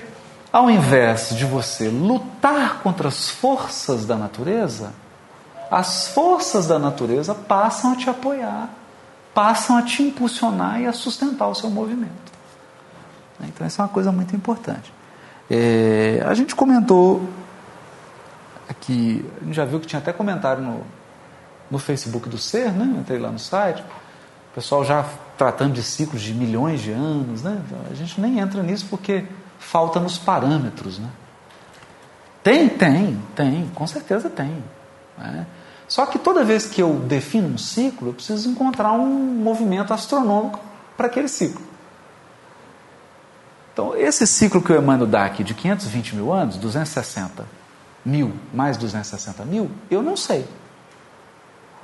ao 0.51 0.71
invés 0.71 1.29
de 1.35 1.45
você 1.45 1.87
lutar 1.87 2.79
contra 2.81 3.09
as 3.09 3.29
forças 3.29 4.07
da 4.07 4.15
natureza, 4.15 4.91
as 5.71 6.09
forças 6.09 6.67
da 6.67 6.77
natureza 6.77 7.33
passam 7.33 7.93
a 7.93 7.95
te 7.95 8.09
apoiar, 8.09 8.69
passam 9.33 9.77
a 9.77 9.81
te 9.81 10.03
impulsionar 10.03 10.81
e 10.81 10.85
a 10.85 10.91
sustentar 10.91 11.47
o 11.47 11.55
seu 11.55 11.69
movimento. 11.69 12.11
Então, 13.41 13.65
essa 13.65 13.81
é 13.81 13.85
uma 13.85 13.89
coisa 13.89 14.11
muito 14.11 14.35
importante. 14.35 14.93
É, 15.49 16.21
a 16.27 16.33
gente 16.33 16.53
comentou 16.53 17.27
que 18.81 19.25
a 19.41 19.45
gente 19.45 19.55
já 19.55 19.65
viu 19.65 19.79
que 19.79 19.87
tinha 19.87 19.99
até 19.99 20.11
comentário 20.11 20.61
no, 20.61 20.83
no 21.69 21.79
Facebook 21.79 22.27
do 22.27 22.37
Ser, 22.37 22.71
né? 22.71 22.99
entrei 22.99 23.19
lá 23.19 23.31
no 23.31 23.39
site, 23.39 23.81
O 23.81 24.55
pessoal 24.55 24.83
já 24.83 25.05
tratando 25.37 25.73
de 25.73 25.83
ciclos 25.83 26.21
de 26.21 26.33
milhões 26.33 26.81
de 26.81 26.91
anos, 26.91 27.41
né? 27.41 27.61
A 27.89 27.93
gente 27.93 28.19
nem 28.19 28.39
entra 28.39 28.61
nisso 28.61 28.85
porque 28.89 29.25
falta 29.57 29.99
nos 29.99 30.17
parâmetros, 30.17 30.99
né? 30.99 31.09
Tem, 32.43 32.67
tem, 32.67 33.21
tem, 33.35 33.71
com 33.73 33.87
certeza 33.87 34.29
tem. 34.29 34.63
Né? 35.17 35.45
Só 35.91 36.05
que 36.05 36.17
toda 36.17 36.41
vez 36.41 36.67
que 36.67 36.81
eu 36.81 36.93
defino 36.99 37.49
um 37.49 37.57
ciclo, 37.57 38.07
eu 38.07 38.13
preciso 38.13 38.49
encontrar 38.49 38.93
um 38.93 39.09
movimento 39.09 39.93
astronômico 39.93 40.57
para 40.95 41.07
aquele 41.07 41.27
ciclo. 41.27 41.61
Então, 43.73 43.93
esse 43.97 44.25
ciclo 44.25 44.61
que 44.61 44.71
o 44.71 44.77
Emmanuel 44.77 45.05
dá 45.05 45.25
aqui 45.25 45.43
de 45.43 45.53
520 45.53 46.15
mil 46.15 46.31
anos, 46.31 46.55
260 46.55 47.45
mil 48.05 48.31
mais 48.53 48.77
260 48.77 49.43
mil, 49.43 49.69
eu 49.89 50.01
não 50.01 50.15
sei 50.15 50.47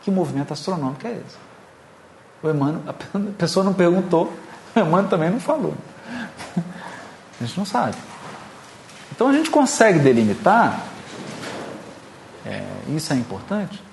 que 0.02 0.10
movimento 0.10 0.54
astronômico 0.54 1.06
é 1.06 1.12
esse. 1.12 1.38
O 2.42 2.50
Emmanuel, 2.50 2.84
a 2.88 2.94
pessoa 3.38 3.62
não 3.62 3.74
perguntou, 3.74 4.32
o 4.74 4.80
Emmanuel 4.80 5.10
também 5.10 5.30
não 5.30 5.42
falou. 5.42 5.74
A 6.56 7.44
gente 7.44 7.58
não 7.58 7.66
sabe. 7.66 7.98
Então 9.12 9.28
a 9.28 9.34
gente 9.34 9.50
consegue 9.50 10.00
delimitar, 10.00 10.82
é, 12.46 12.64
isso 12.96 13.12
é 13.12 13.18
importante, 13.18 13.86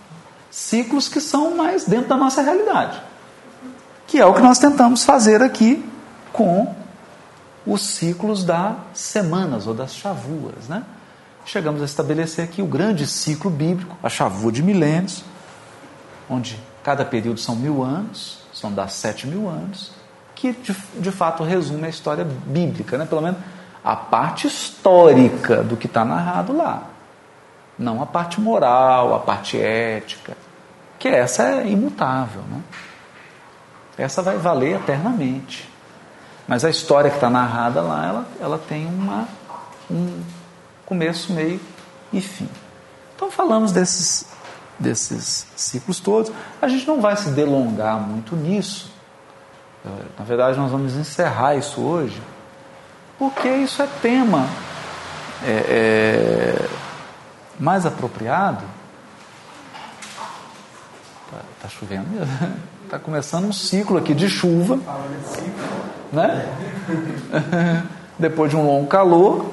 ciclos 0.54 1.08
que 1.08 1.20
são 1.20 1.56
mais 1.56 1.84
dentro 1.84 2.10
da 2.10 2.16
nossa 2.16 2.40
realidade. 2.40 3.02
Que 4.06 4.20
é 4.20 4.24
o 4.24 4.32
que 4.32 4.40
nós 4.40 4.56
tentamos 4.56 5.04
fazer 5.04 5.42
aqui 5.42 5.84
com 6.32 6.72
os 7.66 7.84
ciclos 7.84 8.44
das 8.44 8.76
semanas 8.94 9.66
ou 9.66 9.74
das 9.74 9.92
chavuas. 9.92 10.68
Né? 10.68 10.84
Chegamos 11.44 11.82
a 11.82 11.84
estabelecer 11.84 12.44
aqui 12.44 12.62
o 12.62 12.66
grande 12.66 13.04
ciclo 13.04 13.50
bíblico, 13.50 13.96
a 14.00 14.08
chavua 14.08 14.52
de 14.52 14.62
milênios, 14.62 15.24
onde 16.30 16.56
cada 16.84 17.04
período 17.04 17.40
são 17.40 17.56
mil 17.56 17.82
anos, 17.82 18.38
são 18.52 18.72
das 18.72 18.92
sete 18.92 19.26
mil 19.26 19.48
anos, 19.48 19.90
que 20.36 20.52
de, 20.52 20.76
de 21.00 21.10
fato 21.10 21.42
resume 21.42 21.86
a 21.86 21.90
história 21.90 22.24
bíblica, 22.24 22.96
né? 22.96 23.06
pelo 23.06 23.22
menos 23.22 23.38
a 23.82 23.96
parte 23.96 24.46
histórica 24.46 25.64
do 25.64 25.76
que 25.76 25.88
está 25.88 26.04
narrado 26.04 26.56
lá. 26.56 26.84
Não 27.76 28.00
a 28.00 28.06
parte 28.06 28.40
moral, 28.40 29.16
a 29.16 29.18
parte 29.18 29.60
ética, 29.60 30.36
que 30.98 31.08
essa 31.08 31.42
é 31.42 31.68
imutável. 31.68 32.42
Né? 32.42 32.60
Essa 33.98 34.22
vai 34.22 34.36
valer 34.36 34.76
eternamente. 34.76 35.68
Mas 36.46 36.64
a 36.64 36.70
história 36.70 37.10
que 37.10 37.16
está 37.16 37.30
narrada 37.30 37.80
lá, 37.80 38.06
ela, 38.06 38.26
ela 38.40 38.58
tem 38.58 38.86
uma, 38.86 39.26
um 39.90 40.22
começo, 40.84 41.32
meio 41.32 41.60
e 42.12 42.20
fim. 42.20 42.48
Então 43.16 43.30
falamos 43.30 43.72
desses, 43.72 44.26
desses 44.78 45.46
ciclos 45.56 46.00
todos. 46.00 46.30
A 46.60 46.68
gente 46.68 46.86
não 46.86 47.00
vai 47.00 47.16
se 47.16 47.30
delongar 47.30 47.98
muito 47.98 48.36
nisso. 48.36 48.92
Na 50.18 50.24
verdade, 50.24 50.58
nós 50.58 50.70
vamos 50.70 50.94
encerrar 50.94 51.56
isso 51.56 51.80
hoje 51.80 52.20
porque 53.18 53.48
isso 53.48 53.80
é 53.80 53.86
tema 54.02 54.48
é, 55.44 56.58
é, 56.58 56.68
mais 57.58 57.86
apropriado. 57.86 58.64
Está 61.64 61.64
tá 61.64 61.68
chovendo 61.68 62.06
Está 62.84 62.98
começando 63.00 63.46
um 63.46 63.52
ciclo 63.52 63.96
aqui 63.96 64.14
de 64.14 64.28
chuva. 64.28 64.78
Né? 66.12 66.46
Depois 68.18 68.50
de 68.50 68.56
um 68.56 68.66
longo 68.66 68.86
calor, 68.86 69.50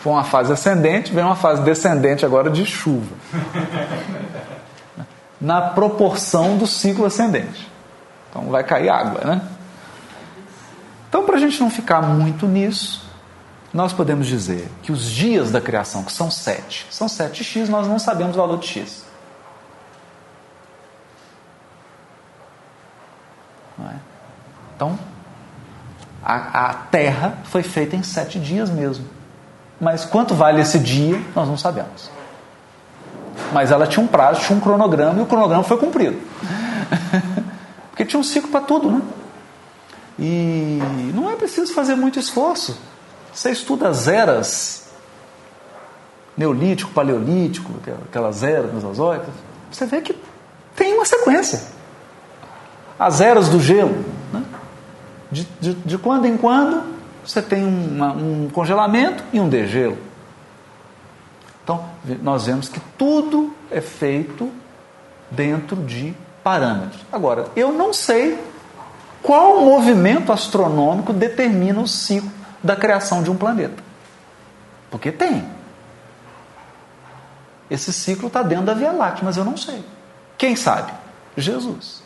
foi 0.00 0.12
uma 0.12 0.24
fase 0.24 0.52
ascendente, 0.52 1.12
vem 1.12 1.24
uma 1.24 1.36
fase 1.36 1.62
descendente 1.62 2.26
agora 2.26 2.50
de 2.50 2.66
chuva. 2.66 3.14
Na 5.40 5.60
proporção 5.60 6.56
do 6.56 6.66
ciclo 6.66 7.06
ascendente. 7.06 7.70
Então 8.28 8.42
vai 8.44 8.64
cair 8.64 8.88
água, 8.88 9.24
né? 9.24 9.42
Então, 11.08 11.24
para 11.24 11.36
a 11.36 11.38
gente 11.38 11.60
não 11.60 11.68
ficar 11.68 12.00
muito 12.00 12.46
nisso, 12.46 13.04
nós 13.72 13.92
podemos 13.92 14.26
dizer 14.26 14.68
que 14.82 14.90
os 14.90 15.04
dias 15.04 15.50
da 15.50 15.60
criação, 15.60 16.04
que 16.04 16.12
são 16.12 16.30
sete, 16.30 16.86
são 16.90 17.06
sete 17.06 17.44
x, 17.44 17.68
nós 17.68 17.86
não 17.86 17.98
sabemos 17.98 18.34
o 18.34 18.38
valor 18.38 18.58
de 18.58 18.66
x. 18.66 19.11
É? 23.90 23.96
Então, 24.76 24.98
a, 26.24 26.70
a 26.70 26.74
Terra 26.74 27.38
foi 27.44 27.62
feita 27.62 27.96
em 27.96 28.02
sete 28.02 28.38
dias 28.38 28.70
mesmo. 28.70 29.04
Mas 29.80 30.04
quanto 30.04 30.34
vale 30.34 30.60
esse 30.60 30.78
dia, 30.78 31.20
nós 31.34 31.48
não 31.48 31.56
sabemos. 31.56 32.10
Mas 33.52 33.70
ela 33.70 33.86
tinha 33.86 34.04
um 34.04 34.06
prazo, 34.06 34.40
tinha 34.40 34.56
um 34.56 34.60
cronograma 34.60 35.18
e 35.18 35.22
o 35.22 35.26
cronograma 35.26 35.64
foi 35.64 35.76
cumprido. 35.76 36.20
Porque 37.90 38.04
tinha 38.04 38.20
um 38.20 38.22
ciclo 38.22 38.50
para 38.50 38.60
tudo, 38.60 38.90
né? 38.90 39.02
E 40.18 40.78
não 41.14 41.30
é 41.30 41.36
preciso 41.36 41.74
fazer 41.74 41.94
muito 41.94 42.18
esforço. 42.18 42.78
Você 43.32 43.50
estuda 43.50 43.88
as 43.88 44.08
eras, 44.08 44.92
neolítico, 46.36 46.92
paleolítico, 46.92 47.72
aquelas 48.08 48.42
eras 48.42 48.72
mesozoicas, 48.72 49.34
você 49.70 49.86
vê 49.86 50.00
que 50.00 50.16
tem 50.76 50.94
uma 50.94 51.04
sequência. 51.04 51.71
As 53.04 53.20
eras 53.20 53.48
do 53.48 53.60
gelo. 53.60 54.04
Né? 54.32 54.42
De, 55.30 55.44
de, 55.60 55.74
de 55.74 55.98
quando 55.98 56.26
em 56.26 56.36
quando 56.36 56.82
você 57.24 57.42
tem 57.42 57.64
uma, 57.64 58.12
um 58.12 58.48
congelamento 58.52 59.24
e 59.32 59.40
um 59.40 59.48
degelo. 59.48 59.98
Então, 61.64 61.84
nós 62.22 62.46
vemos 62.46 62.68
que 62.68 62.80
tudo 62.98 63.54
é 63.70 63.80
feito 63.80 64.50
dentro 65.30 65.76
de 65.76 66.14
parâmetros. 66.42 67.00
Agora, 67.12 67.46
eu 67.54 67.72
não 67.72 67.92
sei 67.92 68.38
qual 69.22 69.60
movimento 69.60 70.32
astronômico 70.32 71.12
determina 71.12 71.80
o 71.80 71.86
ciclo 71.86 72.30
da 72.62 72.74
criação 72.74 73.22
de 73.22 73.30
um 73.30 73.36
planeta? 73.36 73.82
Porque 74.90 75.12
tem. 75.12 75.44
Esse 77.70 77.92
ciclo 77.92 78.26
está 78.26 78.42
dentro 78.42 78.66
da 78.66 78.74
Via 78.74 78.92
Láctea, 78.92 79.24
mas 79.24 79.36
eu 79.36 79.44
não 79.44 79.56
sei. 79.56 79.84
Quem 80.36 80.56
sabe? 80.56 80.92
Jesus. 81.36 82.01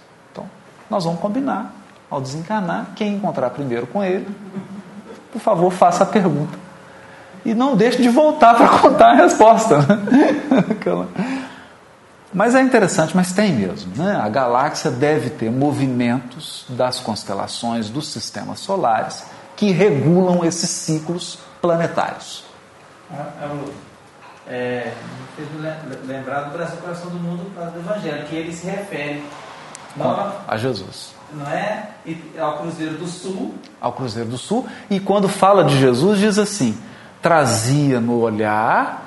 Nós 0.90 1.04
vamos 1.04 1.20
combinar, 1.20 1.74
ao 2.10 2.20
desencarnar, 2.20 2.88
quem 2.94 3.14
encontrar 3.14 3.50
primeiro 3.50 3.86
com 3.86 4.02
ele, 4.02 4.26
por 5.32 5.40
favor, 5.40 5.70
faça 5.70 6.04
a 6.04 6.06
pergunta. 6.06 6.58
E 7.44 7.54
não 7.54 7.76
deixe 7.76 8.02
de 8.02 8.08
voltar 8.08 8.54
para 8.54 8.68
contar 8.80 9.12
a 9.12 9.14
resposta. 9.14 9.78
Mas 12.34 12.54
é 12.54 12.60
interessante, 12.60 13.16
mas 13.16 13.32
tem 13.32 13.54
mesmo. 13.54 13.96
Né? 13.96 14.14
A 14.14 14.28
galáxia 14.28 14.90
deve 14.90 15.30
ter 15.30 15.50
movimentos 15.50 16.66
das 16.68 17.00
constelações 17.00 17.88
dos 17.88 18.08
sistemas 18.08 18.58
solares 18.60 19.24
que 19.56 19.70
regulam 19.70 20.44
esses 20.44 20.68
ciclos 20.68 21.38
planetários. 21.62 22.44
Haroldo, 23.40 23.72
é, 24.46 24.92
fez 25.34 25.48
lembrar 26.06 26.42
do 26.42 26.50
Brasil 26.50 26.76
Coração 26.76 27.10
do 27.10 27.18
Mundo 27.18 27.44
do 27.72 27.78
Evangelho, 27.78 28.26
que 28.26 28.36
ele 28.36 28.52
se 28.52 28.66
refere 28.66 29.24
não, 29.96 30.32
a 30.46 30.56
Jesus. 30.56 31.14
Não 31.32 31.46
é? 31.46 31.88
E 32.04 32.18
ao 32.38 32.58
Cruzeiro 32.58 32.96
do 32.96 33.06
Sul. 33.06 33.54
Ao 33.80 33.92
Cruzeiro 33.92 34.28
do 34.28 34.38
Sul. 34.38 34.66
E 34.88 35.00
quando 35.00 35.28
fala 35.28 35.64
de 35.64 35.78
Jesus, 35.78 36.18
diz 36.18 36.38
assim: 36.38 36.78
trazia 37.20 38.00
no 38.00 38.20
olhar 38.20 39.06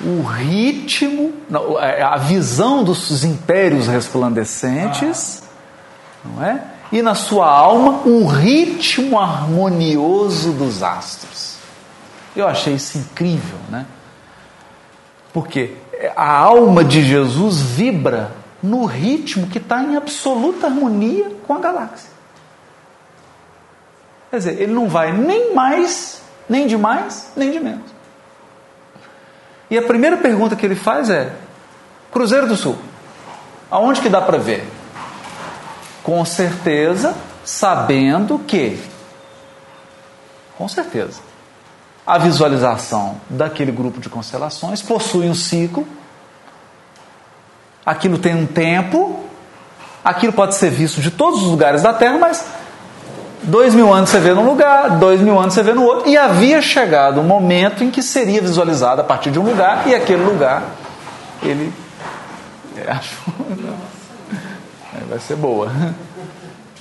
o 0.00 0.22
ritmo, 0.22 1.32
é, 1.80 2.02
a 2.02 2.16
visão 2.16 2.84
dos 2.84 3.24
impérios 3.24 3.88
resplandecentes, 3.88 5.42
não 6.24 6.44
é? 6.44 6.62
E 6.90 7.02
na 7.02 7.14
sua 7.14 7.50
alma, 7.50 8.02
o 8.06 8.26
ritmo 8.26 9.18
harmonioso 9.18 10.52
dos 10.52 10.82
astros. 10.82 11.56
Eu 12.34 12.46
achei 12.46 12.74
isso 12.74 12.96
incrível, 12.96 13.58
né? 13.68 13.84
Porque 15.32 15.76
a 16.16 16.30
alma 16.30 16.84
de 16.84 17.04
Jesus 17.04 17.60
vibra 17.60 18.32
no 18.62 18.84
ritmo 18.84 19.46
que 19.46 19.58
está 19.58 19.82
em 19.82 19.96
absoluta 19.96 20.66
harmonia 20.66 21.30
com 21.46 21.54
a 21.54 21.58
galáxia. 21.58 22.10
Quer 24.30 24.38
dizer, 24.38 24.60
ele 24.60 24.72
não 24.72 24.88
vai 24.88 25.12
nem 25.12 25.54
mais, 25.54 26.20
nem 26.48 26.66
de 26.66 26.76
mais, 26.76 27.32
nem 27.36 27.50
de 27.50 27.60
menos. 27.60 27.90
E 29.70 29.78
a 29.78 29.82
primeira 29.82 30.16
pergunta 30.16 30.56
que 30.56 30.64
ele 30.64 30.74
faz 30.74 31.08
é: 31.10 31.34
Cruzeiro 32.10 32.46
do 32.46 32.56
Sul, 32.56 32.76
aonde 33.70 34.00
que 34.00 34.08
dá 34.08 34.20
para 34.20 34.38
ver? 34.38 34.66
Com 36.02 36.24
certeza, 36.24 37.14
sabendo 37.44 38.38
que, 38.38 38.78
com 40.56 40.66
certeza, 40.68 41.20
a 42.06 42.16
visualização 42.16 43.20
daquele 43.28 43.70
grupo 43.70 44.00
de 44.00 44.08
constelações 44.08 44.80
possui 44.80 45.28
um 45.28 45.34
ciclo, 45.34 45.86
aquilo 47.84 48.18
tem 48.18 48.34
um 48.34 48.46
tempo, 48.46 49.24
aquilo 50.04 50.32
pode 50.32 50.54
ser 50.54 50.70
visto 50.70 51.00
de 51.00 51.10
todos 51.10 51.42
os 51.42 51.48
lugares 51.48 51.82
da 51.82 51.92
Terra, 51.92 52.18
mas 52.18 52.44
Dois 53.42 53.72
mil 53.74 53.92
anos 53.92 54.10
você 54.10 54.18
vê 54.18 54.34
num 54.34 54.44
lugar, 54.44 54.98
dois 54.98 55.20
mil 55.20 55.38
anos 55.38 55.54
você 55.54 55.62
vê 55.62 55.72
no 55.72 55.84
outro, 55.84 56.08
e 56.08 56.16
havia 56.16 56.60
chegado 56.60 57.20
um 57.20 57.24
momento 57.24 57.84
em 57.84 57.90
que 57.90 58.02
seria 58.02 58.40
visualizado 58.40 59.00
a 59.00 59.04
partir 59.04 59.30
de 59.30 59.38
um 59.38 59.44
lugar, 59.44 59.86
e 59.86 59.94
aquele 59.94 60.24
lugar, 60.24 60.64
ele. 61.42 61.72
É, 62.76 62.90
acho. 62.90 63.16
É 64.90 65.04
vai 65.04 65.18
ser 65.20 65.36
boa. 65.36 65.70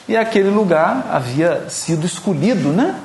E 0.07 0.15
aquele 0.15 0.49
lugar 0.49 1.05
havia 1.11 1.69
sido 1.69 2.05
escolhido, 2.05 2.69
né? 2.69 2.95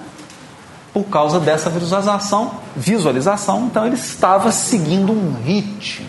Por 0.95 1.05
causa 1.05 1.41
dessa 1.41 1.69
visualização, 1.69 2.53
visualização, 2.77 3.67
então 3.67 3.85
ele 3.85 3.97
estava 3.97 4.53
seguindo 4.53 5.13
um 5.13 5.35
ritmo 5.43 6.07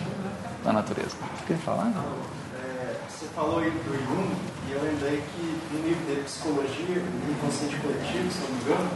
da 0.64 0.72
natureza. 0.72 1.16
Quer 1.46 1.56
falar? 1.58 1.92
É, 2.56 2.94
você 3.08 3.26
falou 3.34 3.58
aí 3.58 3.70
do 3.70 3.92
Jung, 4.06 4.34
e 4.68 4.72
eu 4.72 4.82
lembrei 4.82 5.22
que 5.34 5.60
no 5.72 5.86
livro 5.86 6.04
de 6.14 6.22
Psicologia, 6.22 7.02
no 7.02 7.32
Inconsciente 7.32 7.76
Coletivo, 7.76 8.30
se 8.30 8.38
não 8.40 8.48
me 8.48 8.62
engano, 8.62 8.90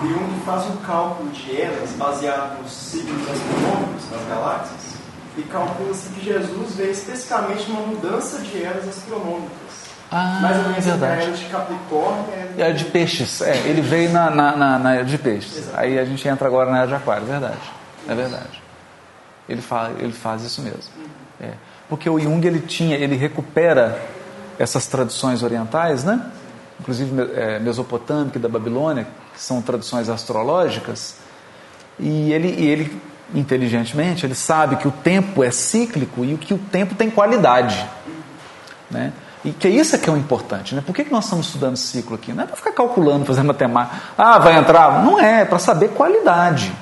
Jung 0.00 0.40
faz 0.46 0.66
um 0.70 0.76
cálculo 0.78 1.30
de 1.30 1.60
eras 1.60 1.90
baseado 1.92 2.62
nos 2.62 2.72
signos 2.72 3.22
astronômicos 3.30 4.04
das 4.10 4.28
galáxias 4.28 4.94
e 5.36 5.42
calcula-se 5.42 6.08
que 6.10 6.24
Jesus 6.24 6.74
veio 6.74 6.90
especificamente 6.90 7.68
numa 7.70 7.82
mudança 7.86 8.38
de 8.38 8.62
eras 8.64 8.88
astronômicas. 8.88 9.84
Ah, 10.10 10.38
Mais 10.42 10.56
ou 10.58 10.62
menos 10.64 10.78
é 10.78 10.90
verdade. 10.90 11.12
a 11.20 11.24
era 11.24 11.32
de 11.32 11.44
Capricórnio 11.46 12.24
e 12.56 12.60
E 12.60 12.62
a 12.62 12.70
de 12.72 12.84
peixes, 12.86 13.40
é, 13.40 13.56
ele 13.66 13.80
veio 13.82 14.10
na, 14.10 14.30
na, 14.30 14.56
na, 14.56 14.78
na 14.78 14.94
era 14.94 15.04
de 15.04 15.18
peixes. 15.18 15.58
Exato. 15.58 15.78
Aí 15.78 15.98
a 15.98 16.04
gente 16.04 16.26
entra 16.26 16.46
agora 16.46 16.70
na 16.70 16.78
era 16.78 16.86
de 16.86 16.94
aquário, 16.94 17.26
verdade. 17.26 17.58
É 18.08 18.14
verdade. 18.14 18.62
Ele 19.48 19.60
faz, 19.60 19.94
ele 20.00 20.12
faz 20.12 20.42
isso 20.42 20.62
mesmo. 20.62 20.92
É. 21.40 21.52
Porque 21.88 22.08
o 22.08 22.18
Jung 22.18 22.46
ele 22.46 22.60
tinha, 22.60 22.96
ele 22.96 23.16
recupera 23.16 24.00
essas 24.58 24.86
tradições 24.86 25.42
orientais, 25.42 26.04
né? 26.04 26.30
Inclusive 26.80 27.30
é, 27.34 27.58
mesopotâmica 27.58 28.38
e 28.38 28.40
da 28.40 28.48
Babilônia, 28.48 29.06
que 29.32 29.40
são 29.40 29.60
tradições 29.60 30.08
astrológicas, 30.08 31.16
e 31.98 32.32
ele, 32.32 32.48
e 32.48 32.66
ele 32.66 33.00
inteligentemente 33.34 34.26
ele 34.26 34.34
sabe 34.34 34.76
que 34.76 34.86
o 34.86 34.90
tempo 34.90 35.42
é 35.42 35.50
cíclico 35.50 36.24
e 36.24 36.36
que 36.36 36.52
o 36.52 36.58
tempo 36.58 36.94
tem 36.94 37.10
qualidade, 37.10 37.88
né? 38.90 39.12
E 39.44 39.52
que 39.52 39.68
isso 39.68 39.94
é 39.94 39.98
que 39.98 40.08
é 40.08 40.12
o 40.12 40.16
importante, 40.16 40.74
né? 40.74 40.82
Por 40.84 40.94
que, 40.94 41.04
que 41.04 41.12
nós 41.12 41.24
estamos 41.24 41.46
estudando 41.46 41.76
ciclo 41.76 42.14
aqui? 42.14 42.32
Não 42.32 42.44
é 42.44 42.46
para 42.46 42.56
ficar 42.56 42.72
calculando, 42.72 43.26
fazendo 43.26 43.46
matemática. 43.46 44.00
Ah, 44.16 44.38
vai 44.38 44.56
entrar? 44.56 45.04
Não 45.04 45.20
é, 45.20 45.42
é 45.42 45.44
para 45.44 45.58
saber 45.58 45.90
qualidade. 45.90 46.72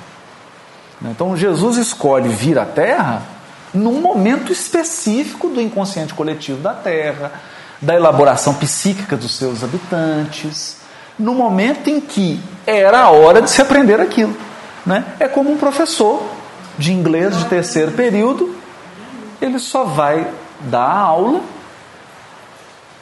Né? 1.03 1.11
Então 1.11 1.35
Jesus 1.35 1.77
escolhe 1.77 2.29
vir 2.29 2.57
à 2.57 2.65
Terra 2.65 3.21
num 3.73 3.99
momento 3.99 4.51
específico 4.51 5.49
do 5.49 5.59
inconsciente 5.59 6.13
coletivo 6.13 6.61
da 6.61 6.73
Terra, 6.73 7.33
da 7.81 7.93
elaboração 7.93 8.53
psíquica 8.53 9.17
dos 9.17 9.35
seus 9.35 9.63
habitantes, 9.63 10.77
no 11.19 11.33
momento 11.33 11.89
em 11.89 11.99
que 11.99 12.39
era 12.65 13.01
a 13.01 13.09
hora 13.09 13.41
de 13.41 13.49
se 13.49 13.61
aprender 13.61 13.99
aquilo. 13.99 14.35
Né? 14.85 15.03
É 15.19 15.27
como 15.27 15.51
um 15.51 15.57
professor 15.57 16.23
de 16.77 16.93
inglês 16.93 17.37
de 17.37 17.45
terceiro 17.45 17.91
período, 17.91 18.55
ele 19.41 19.59
só 19.59 19.83
vai 19.83 20.27
dar 20.61 20.85
a 20.85 20.99
aula 20.99 21.41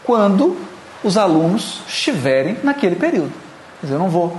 quando 0.03 0.57
os 1.03 1.17
alunos 1.17 1.81
estiverem 1.87 2.57
naquele 2.63 2.95
período. 2.95 3.31
Quer 3.79 3.87
dizer, 3.87 3.95
eu 3.95 3.99
não 3.99 4.09
vou 4.09 4.37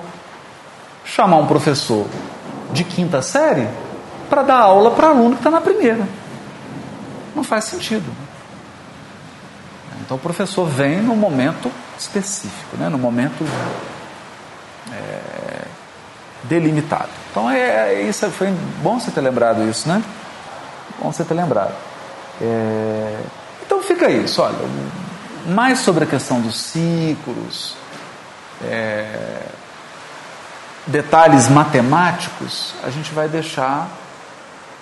chamar 1.05 1.37
um 1.37 1.47
professor 1.47 2.07
de 2.73 2.85
quinta 2.85 3.23
série 3.23 3.69
para 4.29 4.43
dar 4.43 4.61
aula 4.61 4.91
para 4.93 5.09
aluno 5.09 5.33
que 5.33 5.41
está 5.41 5.51
na 5.51 5.61
primeira. 5.61 6.07
Não 7.35 7.45
faz 7.45 7.65
sentido. 7.65 8.11
Então 10.01 10.17
o 10.17 10.21
professor 10.21 10.67
vem 10.67 11.01
no 11.01 11.15
momento 11.15 11.71
específico, 11.99 12.77
né? 12.77 12.89
no 12.89 12.99
momento 12.99 13.45
é, 14.93 15.65
delimitado. 16.45 17.11
Então 17.31 17.51
é, 17.51 17.95
é 17.95 18.03
isso 18.03 18.29
foi 18.31 18.49
bom 18.83 18.99
você 18.99 19.11
ter 19.11 19.21
lembrado 19.21 19.63
isso, 19.69 19.89
né? 19.89 20.03
Bom 21.01 21.13
você 21.13 21.25
ter 21.25 21.35
lembrado. 21.35 21.75
É, 22.41 23.21
então 23.65 23.83
fica 23.83 24.11
isso, 24.11 24.43
olha, 24.43 24.57
mais 25.47 25.79
sobre 25.81 26.05
a 26.05 26.07
questão 26.07 26.41
dos 26.41 26.61
ciclos, 26.61 27.77
é, 28.65 29.43
detalhes 30.87 31.49
matemáticos, 31.49 32.75
a 32.83 32.91
gente 32.91 33.13
vai 33.13 33.29
deixar 33.29 33.89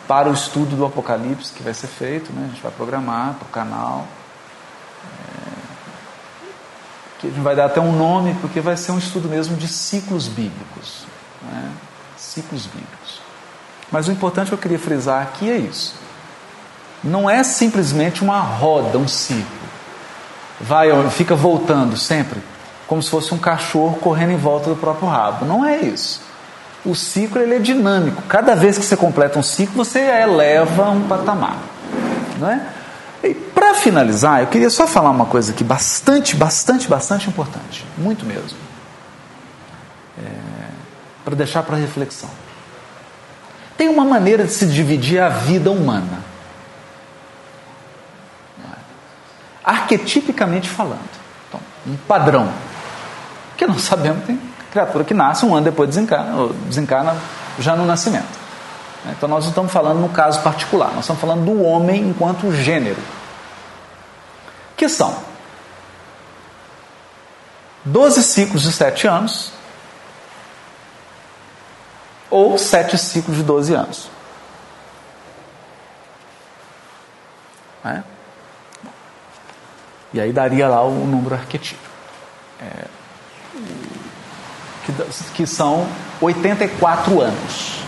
para 0.08 0.28
o 0.28 0.32
estudo 0.32 0.74
do 0.74 0.84
Apocalipse 0.84 1.52
que 1.52 1.62
vai 1.62 1.74
ser 1.74 1.86
feito, 1.86 2.32
né? 2.32 2.46
a 2.46 2.48
gente 2.48 2.62
vai 2.62 2.72
programar 2.72 3.34
para 3.34 3.46
o 3.46 3.48
canal. 3.50 4.06
É, 5.04 5.50
que 7.20 7.26
a 7.26 7.30
gente 7.30 7.42
vai 7.42 7.54
dar 7.54 7.66
até 7.66 7.80
um 7.80 7.92
nome, 7.92 8.34
porque 8.40 8.60
vai 8.60 8.76
ser 8.76 8.92
um 8.92 8.98
estudo 8.98 9.28
mesmo 9.28 9.56
de 9.56 9.68
ciclos 9.68 10.26
bíblicos. 10.26 11.04
Né? 11.42 11.70
Ciclos 12.16 12.66
bíblicos. 12.66 13.20
Mas 13.92 14.08
o 14.08 14.12
importante 14.12 14.48
que 14.48 14.54
eu 14.54 14.58
queria 14.58 14.78
frisar 14.78 15.22
aqui 15.22 15.50
é 15.50 15.58
isso. 15.58 15.94
Não 17.04 17.28
é 17.28 17.42
simplesmente 17.42 18.22
uma 18.22 18.40
roda, 18.40 18.98
um 18.98 19.08
ciclo. 19.08 19.44
Vai, 20.60 20.88
fica 21.10 21.34
voltando 21.34 21.96
sempre, 21.96 22.40
como 22.90 23.00
se 23.00 23.09
fosse 23.09 23.33
um 23.33 23.38
cachorro 23.38 24.00
correndo 24.00 24.33
em 24.33 24.37
volta 24.37 24.68
do 24.68 24.74
próprio 24.74 25.07
rabo. 25.07 25.44
Não 25.44 25.64
é 25.64 25.79
isso. 25.79 26.20
O 26.85 26.92
ciclo 26.92 27.40
ele 27.40 27.55
é 27.55 27.59
dinâmico. 27.61 28.20
Cada 28.22 28.57
vez 28.57 28.76
que 28.76 28.85
você 28.85 28.96
completa 28.96 29.38
um 29.38 29.44
ciclo, 29.44 29.85
você 29.85 30.00
eleva 30.00 30.90
um 30.90 31.07
patamar. 31.07 31.57
Não 32.40 32.50
é? 32.50 32.66
E 33.22 33.33
para 33.33 33.74
finalizar, 33.74 34.40
eu 34.40 34.48
queria 34.48 34.68
só 34.68 34.88
falar 34.88 35.11
uma 35.11 35.26
coisa 35.26 35.53
aqui 35.53 35.62
bastante, 35.62 36.35
bastante, 36.35 36.88
bastante 36.88 37.29
importante. 37.29 37.87
Muito 37.96 38.26
mesmo. 38.26 38.59
É, 40.18 40.29
para 41.24 41.37
deixar 41.37 41.62
para 41.62 41.76
reflexão. 41.76 42.29
Tem 43.76 43.88
uma 43.88 44.05
maneira 44.05 44.42
de 44.42 44.53
se 44.53 44.66
dividir 44.66 45.20
a 45.20 45.29
vida 45.29 45.70
humana. 45.70 46.24
Arquetipicamente 49.62 50.68
falando. 50.68 51.09
Então, 51.48 51.61
um 51.87 51.96
padrão. 51.96 52.53
Que 53.60 53.66
nós 53.66 53.82
sabemos 53.82 54.24
tem 54.24 54.40
criatura 54.72 55.04
que 55.04 55.12
nasce 55.12 55.44
um 55.44 55.54
ano 55.54 55.64
depois 55.64 55.90
desencarna, 55.90 56.34
ou 56.34 56.48
desencarna 56.54 57.14
já 57.58 57.76
no 57.76 57.84
nascimento. 57.84 58.38
Então 59.10 59.28
nós 59.28 59.44
não 59.44 59.50
estamos 59.50 59.70
falando 59.70 60.00
no 60.00 60.08
caso 60.08 60.40
particular, 60.40 60.92
nós 60.92 61.00
estamos 61.00 61.20
falando 61.20 61.44
do 61.44 61.62
homem 61.62 62.08
enquanto 62.08 62.50
gênero. 62.52 62.96
Que 64.78 64.88
são 64.88 65.14
12 67.84 68.22
ciclos 68.22 68.62
de 68.62 68.72
7 68.72 69.06
anos 69.06 69.52
ou 72.30 72.56
7 72.56 72.96
ciclos 72.96 73.36
de 73.36 73.42
12 73.42 73.74
anos. 73.74 74.10
É? 77.84 78.02
E 80.14 80.20
aí 80.22 80.32
daria 80.32 80.66
lá 80.66 80.82
o 80.82 81.06
número 81.06 81.34
arquetípico. 81.34 81.90
É, 82.58 82.99
que, 84.92 85.24
que 85.35 85.46
são 85.46 85.87
84 86.20 87.20
anos. 87.20 87.81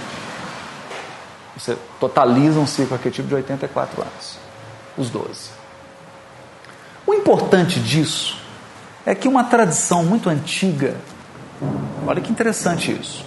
Você 1.57 1.77
totaliza 2.01 2.59
um 2.59 2.67
ciclo 2.67 2.95
arquetípico 2.95 3.29
de 3.29 3.35
84 3.37 4.03
anos. 4.03 4.38
Os 4.97 5.11
12. 5.11 5.51
O 7.07 7.15
importante 7.15 7.81
disso 7.81 8.37
é 9.05 9.15
que 9.15 9.29
uma 9.29 9.45
tradição 9.45 10.05
muito 10.05 10.29
antiga, 10.29 10.97
olha 12.07 12.21
que 12.21 12.31
interessante 12.31 12.93
isso, 12.93 13.25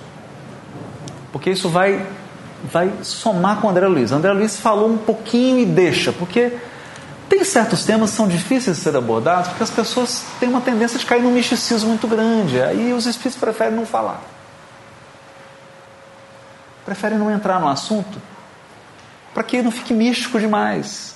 porque 1.31 1.49
isso 1.49 1.69
vai, 1.69 2.05
vai 2.71 2.91
somar 3.03 3.59
com 3.59 3.67
o 3.67 3.69
André 3.69 3.87
Luiz. 3.87 4.11
André 4.11 4.31
Luiz 4.31 4.57
falou 4.57 4.89
um 4.89 4.97
pouquinho 4.97 5.59
e 5.59 5.65
deixa, 5.65 6.11
porque 6.13 6.53
tem 7.29 7.43
certos 7.43 7.83
temas 7.83 8.11
que 8.11 8.17
são 8.17 8.27
difíceis 8.27 8.77
de 8.77 8.83
ser 8.83 8.95
abordados, 8.95 9.49
porque 9.49 9.63
as 9.63 9.69
pessoas 9.69 10.23
têm 10.39 10.49
uma 10.49 10.61
tendência 10.61 10.99
de 10.99 11.05
cair 11.05 11.21
num 11.21 11.31
misticismo 11.31 11.89
muito 11.89 12.07
grande, 12.07 12.61
aí 12.61 12.93
os 12.93 13.05
espíritos 13.05 13.39
preferem 13.39 13.73
não 13.73 13.85
falar. 13.85 14.21
Preferem 16.85 17.17
não 17.17 17.31
entrar 17.31 17.59
no 17.59 17.67
assunto, 17.67 18.21
para 19.33 19.43
que 19.43 19.61
não 19.61 19.71
fique 19.71 19.93
místico 19.93 20.39
demais. 20.39 21.15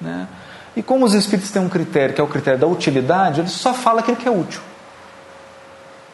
Né? 0.00 0.26
E 0.74 0.82
como 0.82 1.04
os 1.04 1.14
espíritos 1.14 1.50
têm 1.50 1.60
um 1.60 1.68
critério, 1.68 2.14
que 2.14 2.20
é 2.20 2.24
o 2.24 2.28
critério 2.28 2.58
da 2.58 2.66
utilidade, 2.66 3.40
eles 3.40 3.52
só 3.52 3.74
falam 3.74 4.00
aquilo 4.00 4.16
que 4.16 4.26
é 4.26 4.30
útil. 4.30 4.62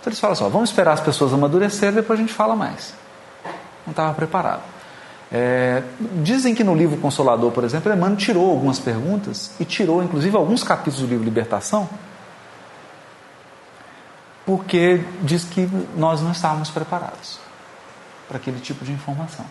Então 0.00 0.10
eles 0.10 0.18
falam 0.18 0.32
assim: 0.32 0.44
ó, 0.44 0.48
vamos 0.48 0.70
esperar 0.70 0.92
as 0.92 1.00
pessoas 1.00 1.32
amadurecerem, 1.32 1.94
depois 1.94 2.18
a 2.18 2.22
gente 2.22 2.34
fala 2.34 2.56
mais. 2.56 2.92
Não 3.86 3.92
estava 3.92 4.12
preparado. 4.14 4.62
É, 5.30 5.82
dizem 6.22 6.54
que 6.54 6.64
no 6.64 6.74
livro 6.74 6.96
Consolador, 6.96 7.52
por 7.52 7.62
exemplo, 7.62 7.92
Emmanuel 7.92 8.16
tirou 8.16 8.50
algumas 8.50 8.78
perguntas 8.78 9.50
e 9.60 9.64
tirou, 9.64 10.02
inclusive, 10.02 10.34
alguns 10.36 10.62
capítulos 10.64 11.00
do 11.00 11.06
livro 11.06 11.24
Libertação, 11.24 11.88
porque 14.46 15.04
diz 15.22 15.44
que 15.44 15.68
nós 15.94 16.22
não 16.22 16.32
estávamos 16.32 16.70
preparados 16.70 17.38
para 18.26 18.38
aquele 18.38 18.60
tipo 18.60 18.84
de 18.84 18.92
informação. 18.92 19.44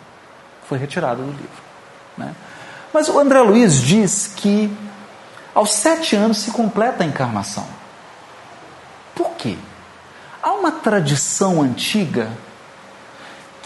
Foi 0.68 0.80
retirado 0.80 1.22
do 1.22 1.32
livro. 1.32 1.62
Né? 2.18 2.34
Mas 2.92 3.08
o 3.08 3.20
André 3.20 3.42
Luiz 3.42 3.80
diz 3.80 4.34
que 4.36 4.76
aos 5.54 5.72
sete 5.72 6.16
anos 6.16 6.38
se 6.38 6.52
completa 6.52 7.04
a 7.04 7.06
encarnação. 7.06 7.68
Por 9.14 9.32
quê? 9.32 9.58
Há 10.42 10.54
uma 10.54 10.72
tradição 10.72 11.62
antiga 11.62 12.32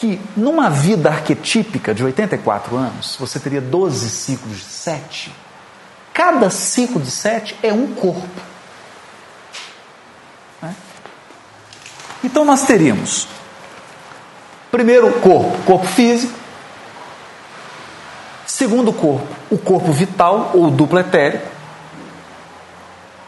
que 0.02 0.20
numa 0.36 0.68
vida 0.68 1.10
arquetípica 1.10 1.94
de 1.94 2.04
84 2.04 2.76
anos, 2.76 3.16
você 3.20 3.40
teria 3.40 3.62
12 3.62 4.10
ciclos 4.10 4.58
de 4.58 4.64
7. 4.64 5.32
Cada 6.12 6.50
ciclo 6.50 7.00
de 7.00 7.12
sete 7.12 7.56
é 7.62 7.72
um 7.72 7.94
corpo. 7.94 8.42
Né? 10.60 10.76
Então 12.24 12.44
nós 12.44 12.64
teríamos 12.64 13.28
primeiro 14.72 15.12
corpo, 15.20 15.56
corpo 15.66 15.86
físico. 15.86 16.34
Segundo 18.48 18.92
corpo, 18.92 19.28
o 19.52 19.58
corpo 19.58 19.92
vital 19.92 20.50
ou 20.56 20.72
duplo 20.72 20.98
etérico. 20.98 21.48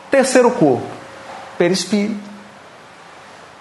Terceiro 0.10 0.50
corpo, 0.50 0.88
perispírito. 1.56 2.33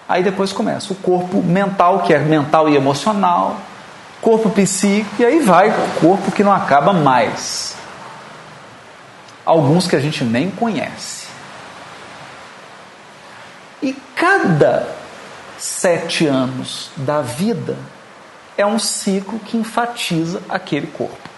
Aí 0.07 0.23
depois 0.23 0.51
começa 0.51 0.91
o 0.91 0.95
corpo 0.95 1.41
mental, 1.41 2.01
que 2.01 2.13
é 2.13 2.19
mental 2.19 2.67
e 2.67 2.75
emocional, 2.75 3.57
corpo 4.21 4.49
psíquico, 4.49 5.21
e 5.21 5.25
aí 5.25 5.39
vai 5.39 5.69
o 5.69 5.99
corpo 5.99 6.31
que 6.31 6.43
não 6.43 6.51
acaba 6.51 6.93
mais. 6.93 7.75
Alguns 9.45 9.87
que 9.87 9.95
a 9.95 9.99
gente 9.99 10.23
nem 10.23 10.49
conhece. 10.49 11.27
E 13.81 13.93
cada 14.15 14.87
sete 15.57 16.25
anos 16.25 16.89
da 16.95 17.21
vida 17.21 17.77
é 18.57 18.65
um 18.65 18.79
ciclo 18.79 19.39
que 19.39 19.57
enfatiza 19.57 20.41
aquele 20.47 20.87
corpo. 20.87 21.29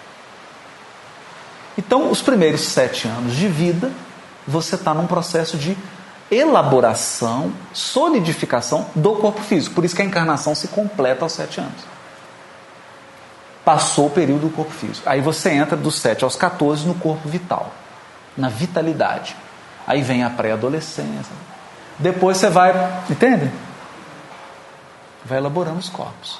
Então, 1.78 2.10
os 2.10 2.22
primeiros 2.22 2.62
sete 2.62 3.08
anos 3.08 3.36
de 3.36 3.48
vida, 3.48 3.92
você 4.48 4.76
está 4.76 4.94
num 4.94 5.08
processo 5.08 5.58
de 5.58 5.78
elaboração, 6.30 7.54
solidificação 7.74 8.88
do 8.96 9.16
corpo 9.16 9.42
físico. 9.42 9.76
Por 9.76 9.86
isso 9.86 9.96
que 9.96 10.02
a 10.02 10.06
encarnação 10.06 10.56
se 10.56 10.68
completa 10.68 11.24
aos 11.24 11.34
sete 11.34 11.60
anos. 11.60 11.96
Passou 13.64 14.08
o 14.08 14.10
período 14.10 14.42
do 14.42 14.50
corpo 14.50 14.72
físico. 14.72 15.10
Aí 15.10 15.22
você 15.22 15.50
entra 15.50 15.76
dos 15.76 15.96
7 15.96 16.24
aos 16.24 16.36
14 16.36 16.86
no 16.86 16.94
corpo 16.94 17.28
vital, 17.28 17.74
na 18.38 18.48
vitalidade. 18.48 19.36
Aí 19.88 20.04
vem 20.04 20.24
a 20.24 20.30
pré-adolescência. 20.30 21.34
Depois 21.98 22.38
você 22.38 22.48
vai, 22.48 22.74
entende? 23.10 23.52
Vai 25.26 25.40
elaborando 25.40 25.80
os 25.80 25.90
corpos. 25.90 26.40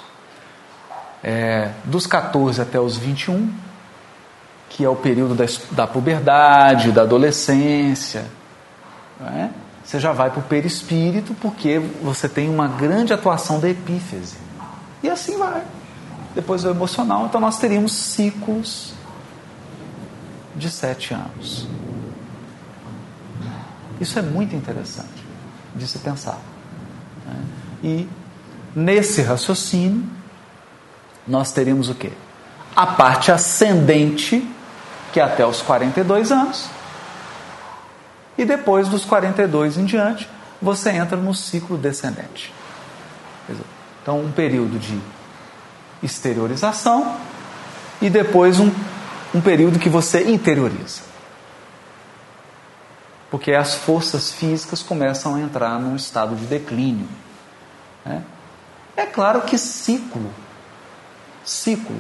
É, 1.24 1.72
dos 1.84 2.06
14 2.06 2.62
até 2.62 2.80
os 2.80 2.96
21, 2.96 3.52
que 4.70 4.86
é 4.86 4.90
o 4.90 4.96
período 4.96 5.34
da, 5.34 5.46
da 5.72 5.88
puberdade, 5.88 6.92
da 6.92 7.02
adolescência, 7.02 8.28
é? 9.22 9.50
Você 9.86 10.00
já 10.00 10.12
vai 10.12 10.32
para 10.32 10.40
o 10.40 10.44
perispírito, 10.44 11.36
porque 11.36 11.80
você 12.02 12.28
tem 12.28 12.50
uma 12.50 12.68
grande 12.68 13.14
atuação 13.14 13.60
da 13.60 13.70
epífise. 13.70 14.36
E 15.04 15.10
assim 15.10 15.38
vai. 15.38 15.64
Depois 16.34 16.66
o 16.66 16.70
emocional, 16.70 17.28
então 17.28 17.40
nós 17.40 17.60
teríamos 17.60 17.94
ciclos 17.94 18.94
de 20.56 20.72
sete 20.72 21.14
anos. 21.14 21.68
Isso 24.02 24.18
é 24.18 24.22
muito 24.24 24.56
interessante 24.56 25.24
de 25.76 25.88
se 25.88 26.00
pensar. 26.00 26.40
Né? 27.26 27.44
E 27.84 28.10
nesse 28.76 29.22
raciocínio, 29.22 30.04
nós 31.28 31.52
teríamos 31.52 31.90
o 31.90 31.96
quê? 31.96 32.12
A 32.76 32.88
parte 32.88 33.32
ascendente, 33.32 34.46
que 35.14 35.20
é 35.20 35.24
até 35.24 35.46
os 35.46 35.62
42 35.62 36.32
anos, 36.32 36.70
e 38.38 38.46
depois 38.46 38.88
dos 38.88 39.06
42 39.06 39.78
em 39.78 39.86
diante, 39.86 40.30
você 40.62 40.90
entra 40.92 41.18
no 41.18 41.34
ciclo 41.34 41.78
descendente. 41.78 42.54
Então, 44.02 44.20
um 44.20 44.32
período 44.32 44.78
de 44.78 45.00
exteriorização 46.04 47.18
e 48.02 48.10
depois 48.10 48.60
um, 48.60 48.72
um 49.34 49.42
período 49.42 49.80
que 49.80 49.90
você 49.90 50.30
interioriza. 50.30 51.02
Porque 53.32 53.54
as 53.54 53.76
forças 53.76 54.32
físicas 54.32 54.82
começam 54.84 55.36
a 55.36 55.40
entrar 55.40 55.80
num 55.80 55.96
estado 55.96 56.36
de 56.36 56.46
declínio. 56.46 57.08
Né? 58.06 58.22
É 58.96 59.06
claro 59.06 59.42
que 59.42 59.58
ciclo, 59.58 60.32
ciclo, 61.44 62.00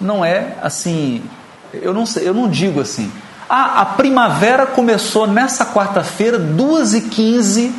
não 0.00 0.24
é 0.24 0.56
assim, 0.62 1.24
eu 1.72 1.92
não 1.92 2.06
sei, 2.06 2.28
eu 2.28 2.34
não 2.34 2.48
digo 2.48 2.80
assim, 2.80 3.10
ah, 3.54 3.82
a 3.82 3.84
primavera 3.84 4.66
começou 4.66 5.28
nessa 5.28 5.64
quarta-feira, 5.64 6.40
2h15 6.40 7.72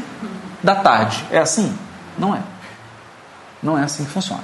da 0.63 0.75
tarde. 0.75 1.25
É 1.29 1.37
assim? 1.37 1.77
Não 2.17 2.33
é. 2.33 2.39
Não 3.61 3.77
é 3.77 3.83
assim 3.83 4.05
que 4.05 4.11
funciona. 4.11 4.43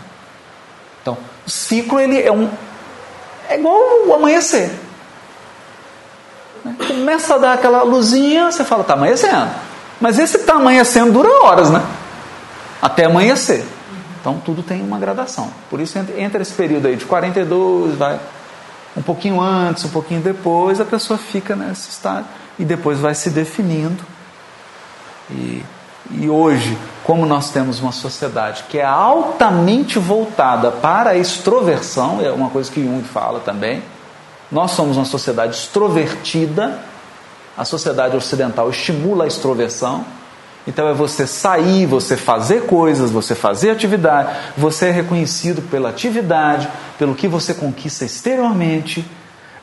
Então, 1.01 1.17
o 1.47 1.49
ciclo 1.49 2.01
ele 2.01 2.21
é 2.21 2.31
um 2.31 2.49
é 3.47 3.57
igual 3.57 3.79
o 4.07 4.13
amanhecer. 4.13 4.71
Começa 6.85 7.35
a 7.35 7.37
dar 7.37 7.53
aquela 7.53 7.81
luzinha, 7.81 8.51
você 8.51 8.65
fala, 8.65 8.81
está 8.81 8.93
amanhecendo. 8.93 9.51
Mas 10.01 10.19
esse 10.19 10.35
está 10.35 10.55
amanhecendo 10.55 11.13
dura 11.13 11.29
horas, 11.45 11.69
né? 11.69 11.81
Até 12.81 13.05
amanhecer. 13.05 13.65
Então 14.19 14.41
tudo 14.43 14.61
tem 14.63 14.81
uma 14.81 14.99
gradação. 14.99 15.49
Por 15.69 15.79
isso, 15.79 15.97
entre 15.97 16.41
esse 16.41 16.53
período 16.53 16.87
aí 16.87 16.97
de 16.97 17.05
42, 17.05 17.95
vai 17.95 18.19
um 18.95 19.01
pouquinho 19.01 19.39
antes, 19.39 19.86
um 19.86 19.89
pouquinho 19.89 20.21
depois, 20.21 20.82
a 20.82 20.86
pessoa 20.86 21.17
fica 21.17 21.56
nesse 21.56 21.89
estado 21.89 22.25
e 22.60 22.65
depois 22.65 22.99
vai 22.99 23.15
se 23.15 23.30
definindo. 23.30 24.04
E, 25.30 25.63
e 26.12 26.30
hoje, 26.30 26.77
como 27.04 27.25
nós 27.25 27.51
temos 27.51 27.80
uma 27.80 27.91
sociedade 27.91 28.65
que 28.67 28.77
é 28.77 28.86
altamente 28.86 29.97
voltada 29.97 30.71
para 30.71 31.12
a 31.12 31.17
extroversão, 31.17 32.19
é 32.21 32.32
uma 32.32 32.49
coisa 32.49 32.71
que 32.71 32.84
Jung 32.84 33.04
fala 33.04 33.39
também, 33.39 33.82
nós 34.51 34.71
somos 34.71 34.97
uma 34.97 35.06
sociedade 35.06 35.56
extrovertida, 35.56 36.80
a 37.58 37.63
sociedade 37.63 38.17
ocidental 38.17 38.69
estimula 38.69 39.23
a 39.23 39.27
extroversão, 39.27 40.06
então 40.67 40.88
é 40.88 40.93
você 40.93 41.26
sair, 41.26 41.86
você 41.86 42.15
fazer 42.15 42.67
coisas, 42.67 43.10
você 43.10 43.34
fazer 43.34 43.71
atividade, 43.71 44.38
você 44.56 44.88
é 44.88 44.91
reconhecido 44.91 45.62
pela 45.69 45.89
atividade, 45.89 46.69
pelo 47.00 47.15
que 47.15 47.28
você 47.28 47.54
conquista 47.54 48.06
exteriormente. 48.06 49.04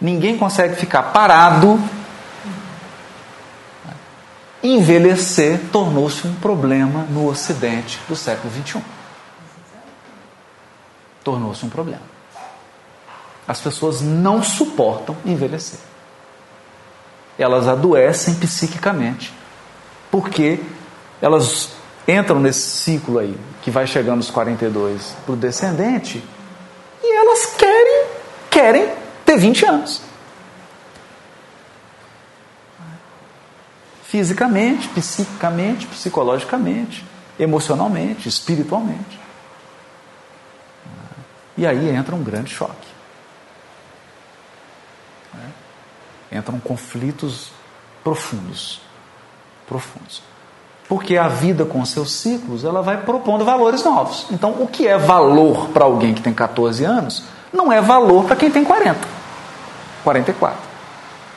Ninguém 0.01 0.37
consegue 0.37 0.75
ficar 0.75 1.05
parado. 1.05 1.79
Envelhecer 4.61 5.61
tornou-se 5.71 6.27
um 6.27 6.35
problema 6.35 7.05
no 7.11 7.29
Ocidente 7.29 8.01
do 8.09 8.17
século 8.17 8.53
XXI. 8.53 8.83
Tornou-se 11.23 11.65
um 11.65 11.69
problema. 11.69 12.03
As 13.47 13.61
pessoas 13.61 14.01
não 14.01 14.43
suportam 14.43 15.17
envelhecer. 15.25 15.79
Elas 17.39 17.69
adoecem 17.69 18.35
psiquicamente, 18.35 19.33
porque 20.11 20.61
elas 21.21 21.71
entram 22.07 22.41
nesse 22.41 22.61
ciclo 22.61 23.19
aí, 23.19 23.39
que 23.63 23.71
vai 23.71 23.87
chegando 23.87 24.19
aos 24.19 24.31
42 24.31 25.15
para 25.25 25.33
o 25.33 25.37
descendente, 25.37 26.23
e 27.03 27.17
elas 27.17 27.47
querem, 27.57 28.07
querem 28.51 28.95
ter 29.25 29.37
20 29.37 29.67
anos. 29.67 30.03
Fisicamente, 34.05 34.89
psiquicamente, 34.89 35.87
psicologicamente, 35.87 37.05
emocionalmente, 37.39 38.29
espiritualmente. 38.29 39.21
E 41.59 41.67
aí 41.67 41.91
entra 41.91 42.15
um 42.15 42.23
grande 42.23 42.55
choque. 42.55 42.89
Entram 46.31 46.59
conflitos 46.61 47.51
profundos. 48.03 48.81
Profundos. 49.67 50.23
Porque 50.89 51.19
a 51.19 51.29
vida 51.29 51.67
com 51.67 51.85
seus 51.85 52.13
ciclos, 52.13 52.65
ela 52.65 52.81
vai 52.81 52.97
propondo 52.97 53.45
valores 53.45 53.85
novos. 53.85 54.27
Então, 54.31 54.57
o 54.59 54.67
que 54.67 54.87
é 54.89 54.97
valor 54.97 55.69
para 55.69 55.85
alguém 55.85 56.15
que 56.15 56.23
tem 56.23 56.33
14 56.33 56.83
anos, 56.83 57.25
não 57.53 57.71
é 57.71 57.81
valor 57.81 58.25
para 58.25 58.37
quem 58.37 58.51
tem 58.51 58.65
40, 58.65 58.99
44, 60.03 60.59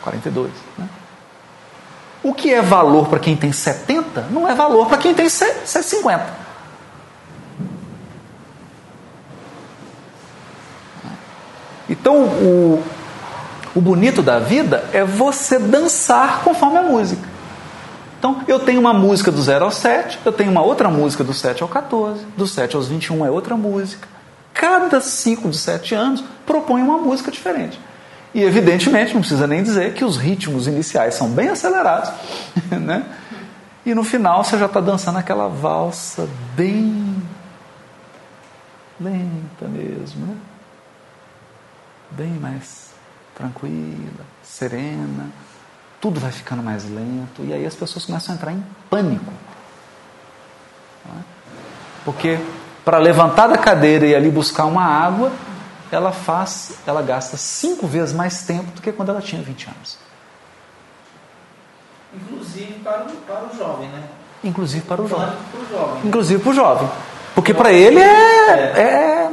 42. 0.02 0.52
Né? 0.78 0.88
O 2.24 2.34
que 2.34 2.54
é 2.54 2.62
valor 2.62 3.08
para 3.08 3.20
quem 3.20 3.36
tem 3.36 3.52
70, 3.52 4.28
não 4.30 4.48
é 4.48 4.54
valor 4.54 4.88
para 4.88 4.98
quem 4.98 5.14
tem 5.14 5.28
50. 5.28 6.42
Então, 11.90 12.24
o, 12.24 12.82
o 13.76 13.82
bonito 13.82 14.22
da 14.22 14.40
vida 14.40 14.86
é 14.94 15.04
você 15.04 15.60
dançar 15.60 16.42
conforme 16.42 16.78
a 16.78 16.84
música. 16.84 17.31
Então, 18.22 18.44
eu 18.48 18.60
tenho 18.60 18.80
uma 18.80 18.94
música 18.94 19.32
do 19.32 19.42
0 19.42 19.66
ao 19.66 19.72
7, 19.72 20.20
eu 20.24 20.32
tenho 20.32 20.52
uma 20.52 20.62
outra 20.62 20.88
música 20.92 21.24
do 21.24 21.34
7 21.34 21.64
ao 21.64 21.68
14, 21.68 22.24
do 22.38 22.46
7 22.46 22.76
aos 22.76 22.88
21 22.88 23.26
é 23.26 23.32
outra 23.32 23.58
música. 23.58 24.08
Cada 24.54 25.02
ciclo 25.02 25.50
de 25.50 25.58
7 25.58 25.96
anos 25.96 26.24
propõe 26.46 26.84
uma 26.84 27.00
música 27.00 27.32
diferente. 27.32 27.82
E, 28.32 28.44
evidentemente, 28.44 29.16
não 29.16 29.22
precisa 29.22 29.48
nem 29.48 29.64
dizer 29.64 29.96
que 29.96 30.06
os 30.06 30.18
ritmos 30.18 30.68
iniciais 30.68 31.16
são 31.16 31.32
bem 31.32 31.50
acelerados, 31.50 32.12
né? 32.70 33.06
E 33.84 33.96
no 33.96 34.04
final 34.04 34.44
você 34.44 34.56
já 34.56 34.68
está 34.68 34.80
dançando 34.80 35.18
aquela 35.18 35.48
valsa 35.48 36.30
bem 36.56 37.24
lenta 39.00 39.68
mesmo, 39.68 40.28
né? 40.28 40.38
bem 42.12 42.34
mais 42.34 42.92
tranquila, 43.34 44.24
serena, 44.44 45.28
tudo 46.02 46.20
vai 46.20 46.32
ficando 46.32 46.64
mais 46.64 46.90
lento, 46.90 47.44
e 47.44 47.54
aí 47.54 47.66
as 47.66 47.76
pessoas 47.76 48.06
começam 48.06 48.34
a 48.34 48.38
entrar 48.38 48.52
em 48.52 48.66
pânico. 48.90 49.32
É? 51.06 51.22
Porque 52.04 52.40
para 52.84 52.98
levantar 52.98 53.48
da 53.48 53.58
cadeira 53.58 54.08
e 54.08 54.16
ali 54.16 54.32
buscar 54.32 54.66
uma 54.66 54.84
água, 54.84 55.32
ela 55.92 56.12
faz, 56.12 56.80
ela 56.88 57.04
gasta 57.04 57.38
cinco 57.38 57.86
vezes 57.86 58.14
mais 58.14 58.44
tempo 58.44 58.72
do 58.72 58.82
que 58.82 58.92
quando 58.92 59.10
ela 59.10 59.22
tinha 59.22 59.42
20 59.42 59.68
anos. 59.68 59.98
Inclusive 62.14 62.74
para 62.84 63.04
o, 63.04 63.12
para 63.12 63.46
o 63.46 63.58
jovem, 63.58 63.88
né? 63.90 64.04
Inclusive 64.44 64.84
para 64.86 65.02
o 65.02 65.08
jovem. 65.08 65.38
Para 65.52 65.62
o 65.62 65.70
jovem. 65.70 66.08
Inclusive 66.08 66.42
para 66.42 66.50
o 66.50 66.54
jovem. 66.54 66.90
Porque 67.36 67.54
para 67.54 67.72
ele 67.72 68.00
é, 68.00 68.50
é. 68.50 69.32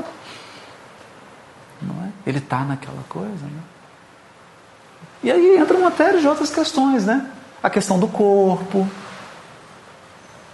Não 1.81 2.05
é? 2.05 2.11
Ele 2.27 2.39
está 2.39 2.59
naquela 2.59 3.03
coisa. 3.09 3.47
Né? 3.47 3.63
E 5.23 5.31
aí 5.31 5.57
entra 5.57 5.77
uma 5.77 5.91
série 5.91 6.21
de 6.21 6.29
outras 6.29 6.51
questões, 6.51 7.05
né? 7.05 7.31
A 7.63 7.69
questão 7.69 7.99
do 7.99 8.07
corpo. 8.07 8.89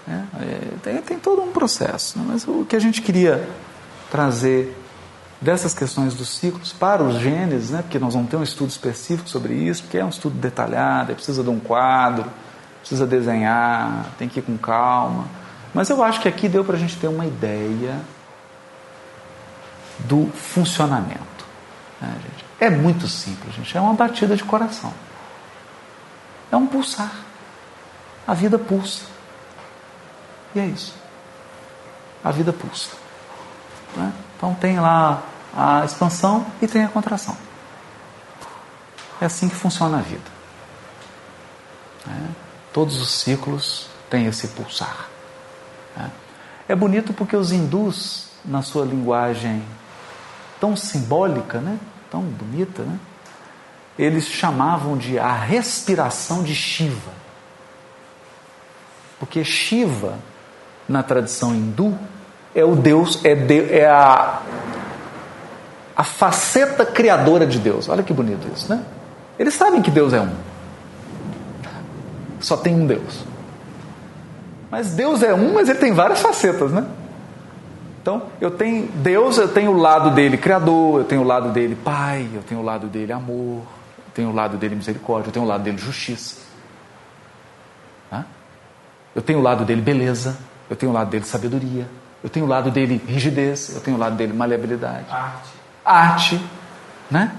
Né? 0.06 0.26
É, 0.40 0.60
tem, 0.82 1.02
tem 1.02 1.18
todo 1.18 1.42
um 1.42 1.52
processo. 1.52 2.18
Né? 2.18 2.24
Mas 2.28 2.46
o 2.46 2.64
que 2.64 2.76
a 2.76 2.80
gente 2.80 3.02
queria 3.02 3.46
trazer 4.10 4.76
dessas 5.40 5.74
questões 5.74 6.14
dos 6.14 6.28
ciclos 6.28 6.72
para 6.72 7.02
os 7.02 7.18
genes, 7.20 7.70
né? 7.70 7.82
porque 7.82 7.98
nós 7.98 8.14
vamos 8.14 8.30
ter 8.30 8.36
um 8.36 8.42
estudo 8.42 8.70
específico 8.70 9.28
sobre 9.28 9.52
isso, 9.52 9.82
porque 9.82 9.98
é 9.98 10.04
um 10.04 10.08
estudo 10.08 10.34
detalhado, 10.38 11.12
é 11.12 11.14
precisa 11.14 11.42
de 11.42 11.50
um 11.50 11.60
quadro, 11.60 12.30
precisa 12.80 13.06
desenhar, 13.06 14.12
tem 14.18 14.28
que 14.28 14.38
ir 14.38 14.42
com 14.42 14.56
calma. 14.56 15.26
Mas 15.74 15.90
eu 15.90 16.02
acho 16.02 16.20
que 16.20 16.28
aqui 16.28 16.48
deu 16.48 16.64
para 16.64 16.76
a 16.76 16.78
gente 16.78 16.96
ter 16.96 17.08
uma 17.08 17.26
ideia 17.26 18.00
do 20.00 20.26
funcionamento. 20.34 21.44
Né, 22.00 22.14
gente? 22.22 22.43
É 22.64 22.70
muito 22.70 23.06
simples, 23.06 23.54
gente. 23.54 23.76
É 23.76 23.80
uma 23.80 23.92
batida 23.92 24.34
de 24.34 24.42
coração. 24.42 24.90
É 26.50 26.56
um 26.56 26.66
pulsar. 26.66 27.12
A 28.26 28.32
vida 28.32 28.58
pulsa. 28.58 29.04
E 30.54 30.60
é 30.60 30.64
isso. 30.64 30.94
A 32.24 32.30
vida 32.30 32.54
pulsa. 32.54 32.96
Né? 33.94 34.10
Então 34.34 34.54
tem 34.54 34.80
lá 34.80 35.22
a 35.54 35.84
expansão 35.84 36.46
e 36.62 36.66
tem 36.66 36.82
a 36.82 36.88
contração. 36.88 37.36
É 39.20 39.26
assim 39.26 39.46
que 39.46 39.54
funciona 39.54 39.98
a 39.98 40.00
vida. 40.00 40.30
Né? 42.06 42.30
Todos 42.72 42.98
os 42.98 43.10
ciclos 43.10 43.88
têm 44.08 44.24
esse 44.24 44.48
pulsar. 44.48 45.10
Né? 45.94 46.10
É 46.66 46.74
bonito 46.74 47.12
porque 47.12 47.36
os 47.36 47.52
hindus, 47.52 48.28
na 48.42 48.62
sua 48.62 48.86
linguagem 48.86 49.62
tão 50.58 50.74
simbólica, 50.74 51.60
né? 51.60 51.78
Tão 52.14 52.22
bonita, 52.22 52.84
né? 52.84 52.96
eles 53.98 54.28
chamavam 54.28 54.96
de 54.96 55.18
a 55.18 55.32
respiração 55.32 56.44
de 56.44 56.54
Shiva. 56.54 57.10
Porque 59.18 59.42
Shiva, 59.42 60.14
na 60.88 61.02
tradição 61.02 61.52
hindu, 61.52 61.98
é 62.54 62.64
o 62.64 62.76
Deus, 62.76 63.24
é, 63.24 63.34
de, 63.34 63.72
é 63.72 63.86
a, 63.86 64.40
a 65.96 66.04
faceta 66.04 66.86
criadora 66.86 67.44
de 67.44 67.58
Deus. 67.58 67.88
Olha 67.88 68.04
que 68.04 68.12
bonito 68.12 68.46
isso, 68.54 68.72
né? 68.72 68.84
Eles 69.36 69.54
sabem 69.54 69.82
que 69.82 69.90
Deus 69.90 70.12
é 70.12 70.20
um. 70.20 70.32
Só 72.38 72.56
tem 72.56 72.74
um 72.76 72.86
Deus. 72.86 73.24
Mas 74.70 74.90
Deus 74.90 75.20
é 75.22 75.34
um, 75.34 75.54
mas 75.54 75.68
ele 75.68 75.80
tem 75.80 75.92
várias 75.92 76.20
facetas, 76.20 76.70
né? 76.70 76.84
Então, 78.04 78.24
eu 78.38 78.50
tenho 78.50 78.86
Deus, 78.96 79.38
eu 79.38 79.48
tenho 79.48 79.70
o 79.70 79.78
lado 79.78 80.10
dele 80.10 80.36
criador, 80.36 81.00
eu 81.00 81.04
tenho 81.04 81.22
o 81.22 81.24
lado 81.24 81.48
dele 81.48 81.74
pai, 81.74 82.28
eu 82.34 82.42
tenho 82.42 82.60
o 82.60 82.62
lado 82.62 82.86
dele 82.86 83.10
amor, 83.14 83.62
eu 83.96 84.12
tenho 84.12 84.28
o 84.28 84.34
lado 84.34 84.58
dele 84.58 84.74
misericórdia, 84.74 85.30
eu 85.30 85.32
tenho 85.32 85.46
o 85.46 85.48
lado 85.48 85.64
dele 85.64 85.78
justiça. 85.78 86.36
Tá? 88.10 88.26
Eu 89.14 89.22
tenho 89.22 89.38
o 89.38 89.42
lado 89.42 89.64
dele 89.64 89.80
beleza, 89.80 90.36
eu 90.68 90.76
tenho 90.76 90.92
o 90.92 90.94
lado 90.94 91.08
dele 91.08 91.24
sabedoria, 91.24 91.88
eu 92.22 92.28
tenho 92.28 92.44
o 92.44 92.48
lado 92.48 92.70
dele 92.70 93.02
rigidez, 93.08 93.74
eu 93.74 93.80
tenho 93.80 93.96
o 93.96 94.00
lado 94.00 94.16
dele 94.16 94.34
maleabilidade. 94.34 95.06
Arte. 95.10 95.50
Arte, 95.82 96.46
né? 97.10 97.34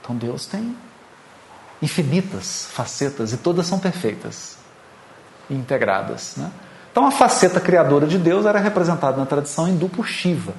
Então 0.00 0.16
Deus 0.16 0.46
tem 0.46 0.74
infinitas 1.82 2.66
facetas 2.72 3.34
e 3.34 3.36
todas 3.36 3.66
são 3.66 3.78
perfeitas 3.78 4.56
e 5.50 5.54
integradas. 5.54 6.36
Né? 6.38 6.50
Então 6.94 7.08
a 7.08 7.10
faceta 7.10 7.58
criadora 7.58 8.06
de 8.06 8.16
Deus 8.16 8.46
era 8.46 8.60
representada 8.60 9.16
na 9.16 9.26
tradição 9.26 9.66
hindu 9.66 9.88
por 9.88 10.06
Shiva. 10.06 10.54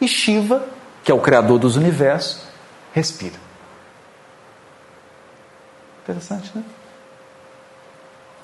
E 0.00 0.08
Shiva, 0.08 0.66
que 1.04 1.12
é 1.12 1.14
o 1.14 1.20
criador 1.20 1.60
dos 1.60 1.76
universos, 1.76 2.42
respira. 2.92 3.36
Interessante, 6.02 6.50
né? 6.56 6.64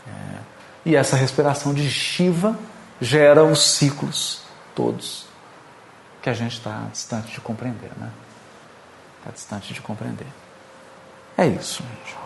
É. 0.06 0.38
E 0.86 0.94
essa 0.94 1.16
respiração 1.16 1.74
de 1.74 1.90
Shiva 1.90 2.56
gera 3.00 3.42
os 3.42 3.60
ciclos 3.72 4.42
todos 4.72 5.26
que 6.22 6.30
a 6.30 6.34
gente 6.34 6.52
está 6.52 6.86
distante 6.92 7.32
de 7.32 7.40
compreender, 7.40 7.90
né? 7.96 8.08
Está 9.18 9.32
distante 9.32 9.74
de 9.74 9.80
compreender. 9.80 10.28
É 11.36 11.44
isso, 11.44 11.82
gente. 11.82 12.16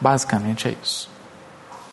Basicamente 0.00 0.66
é 0.66 0.74
isso. 0.82 1.14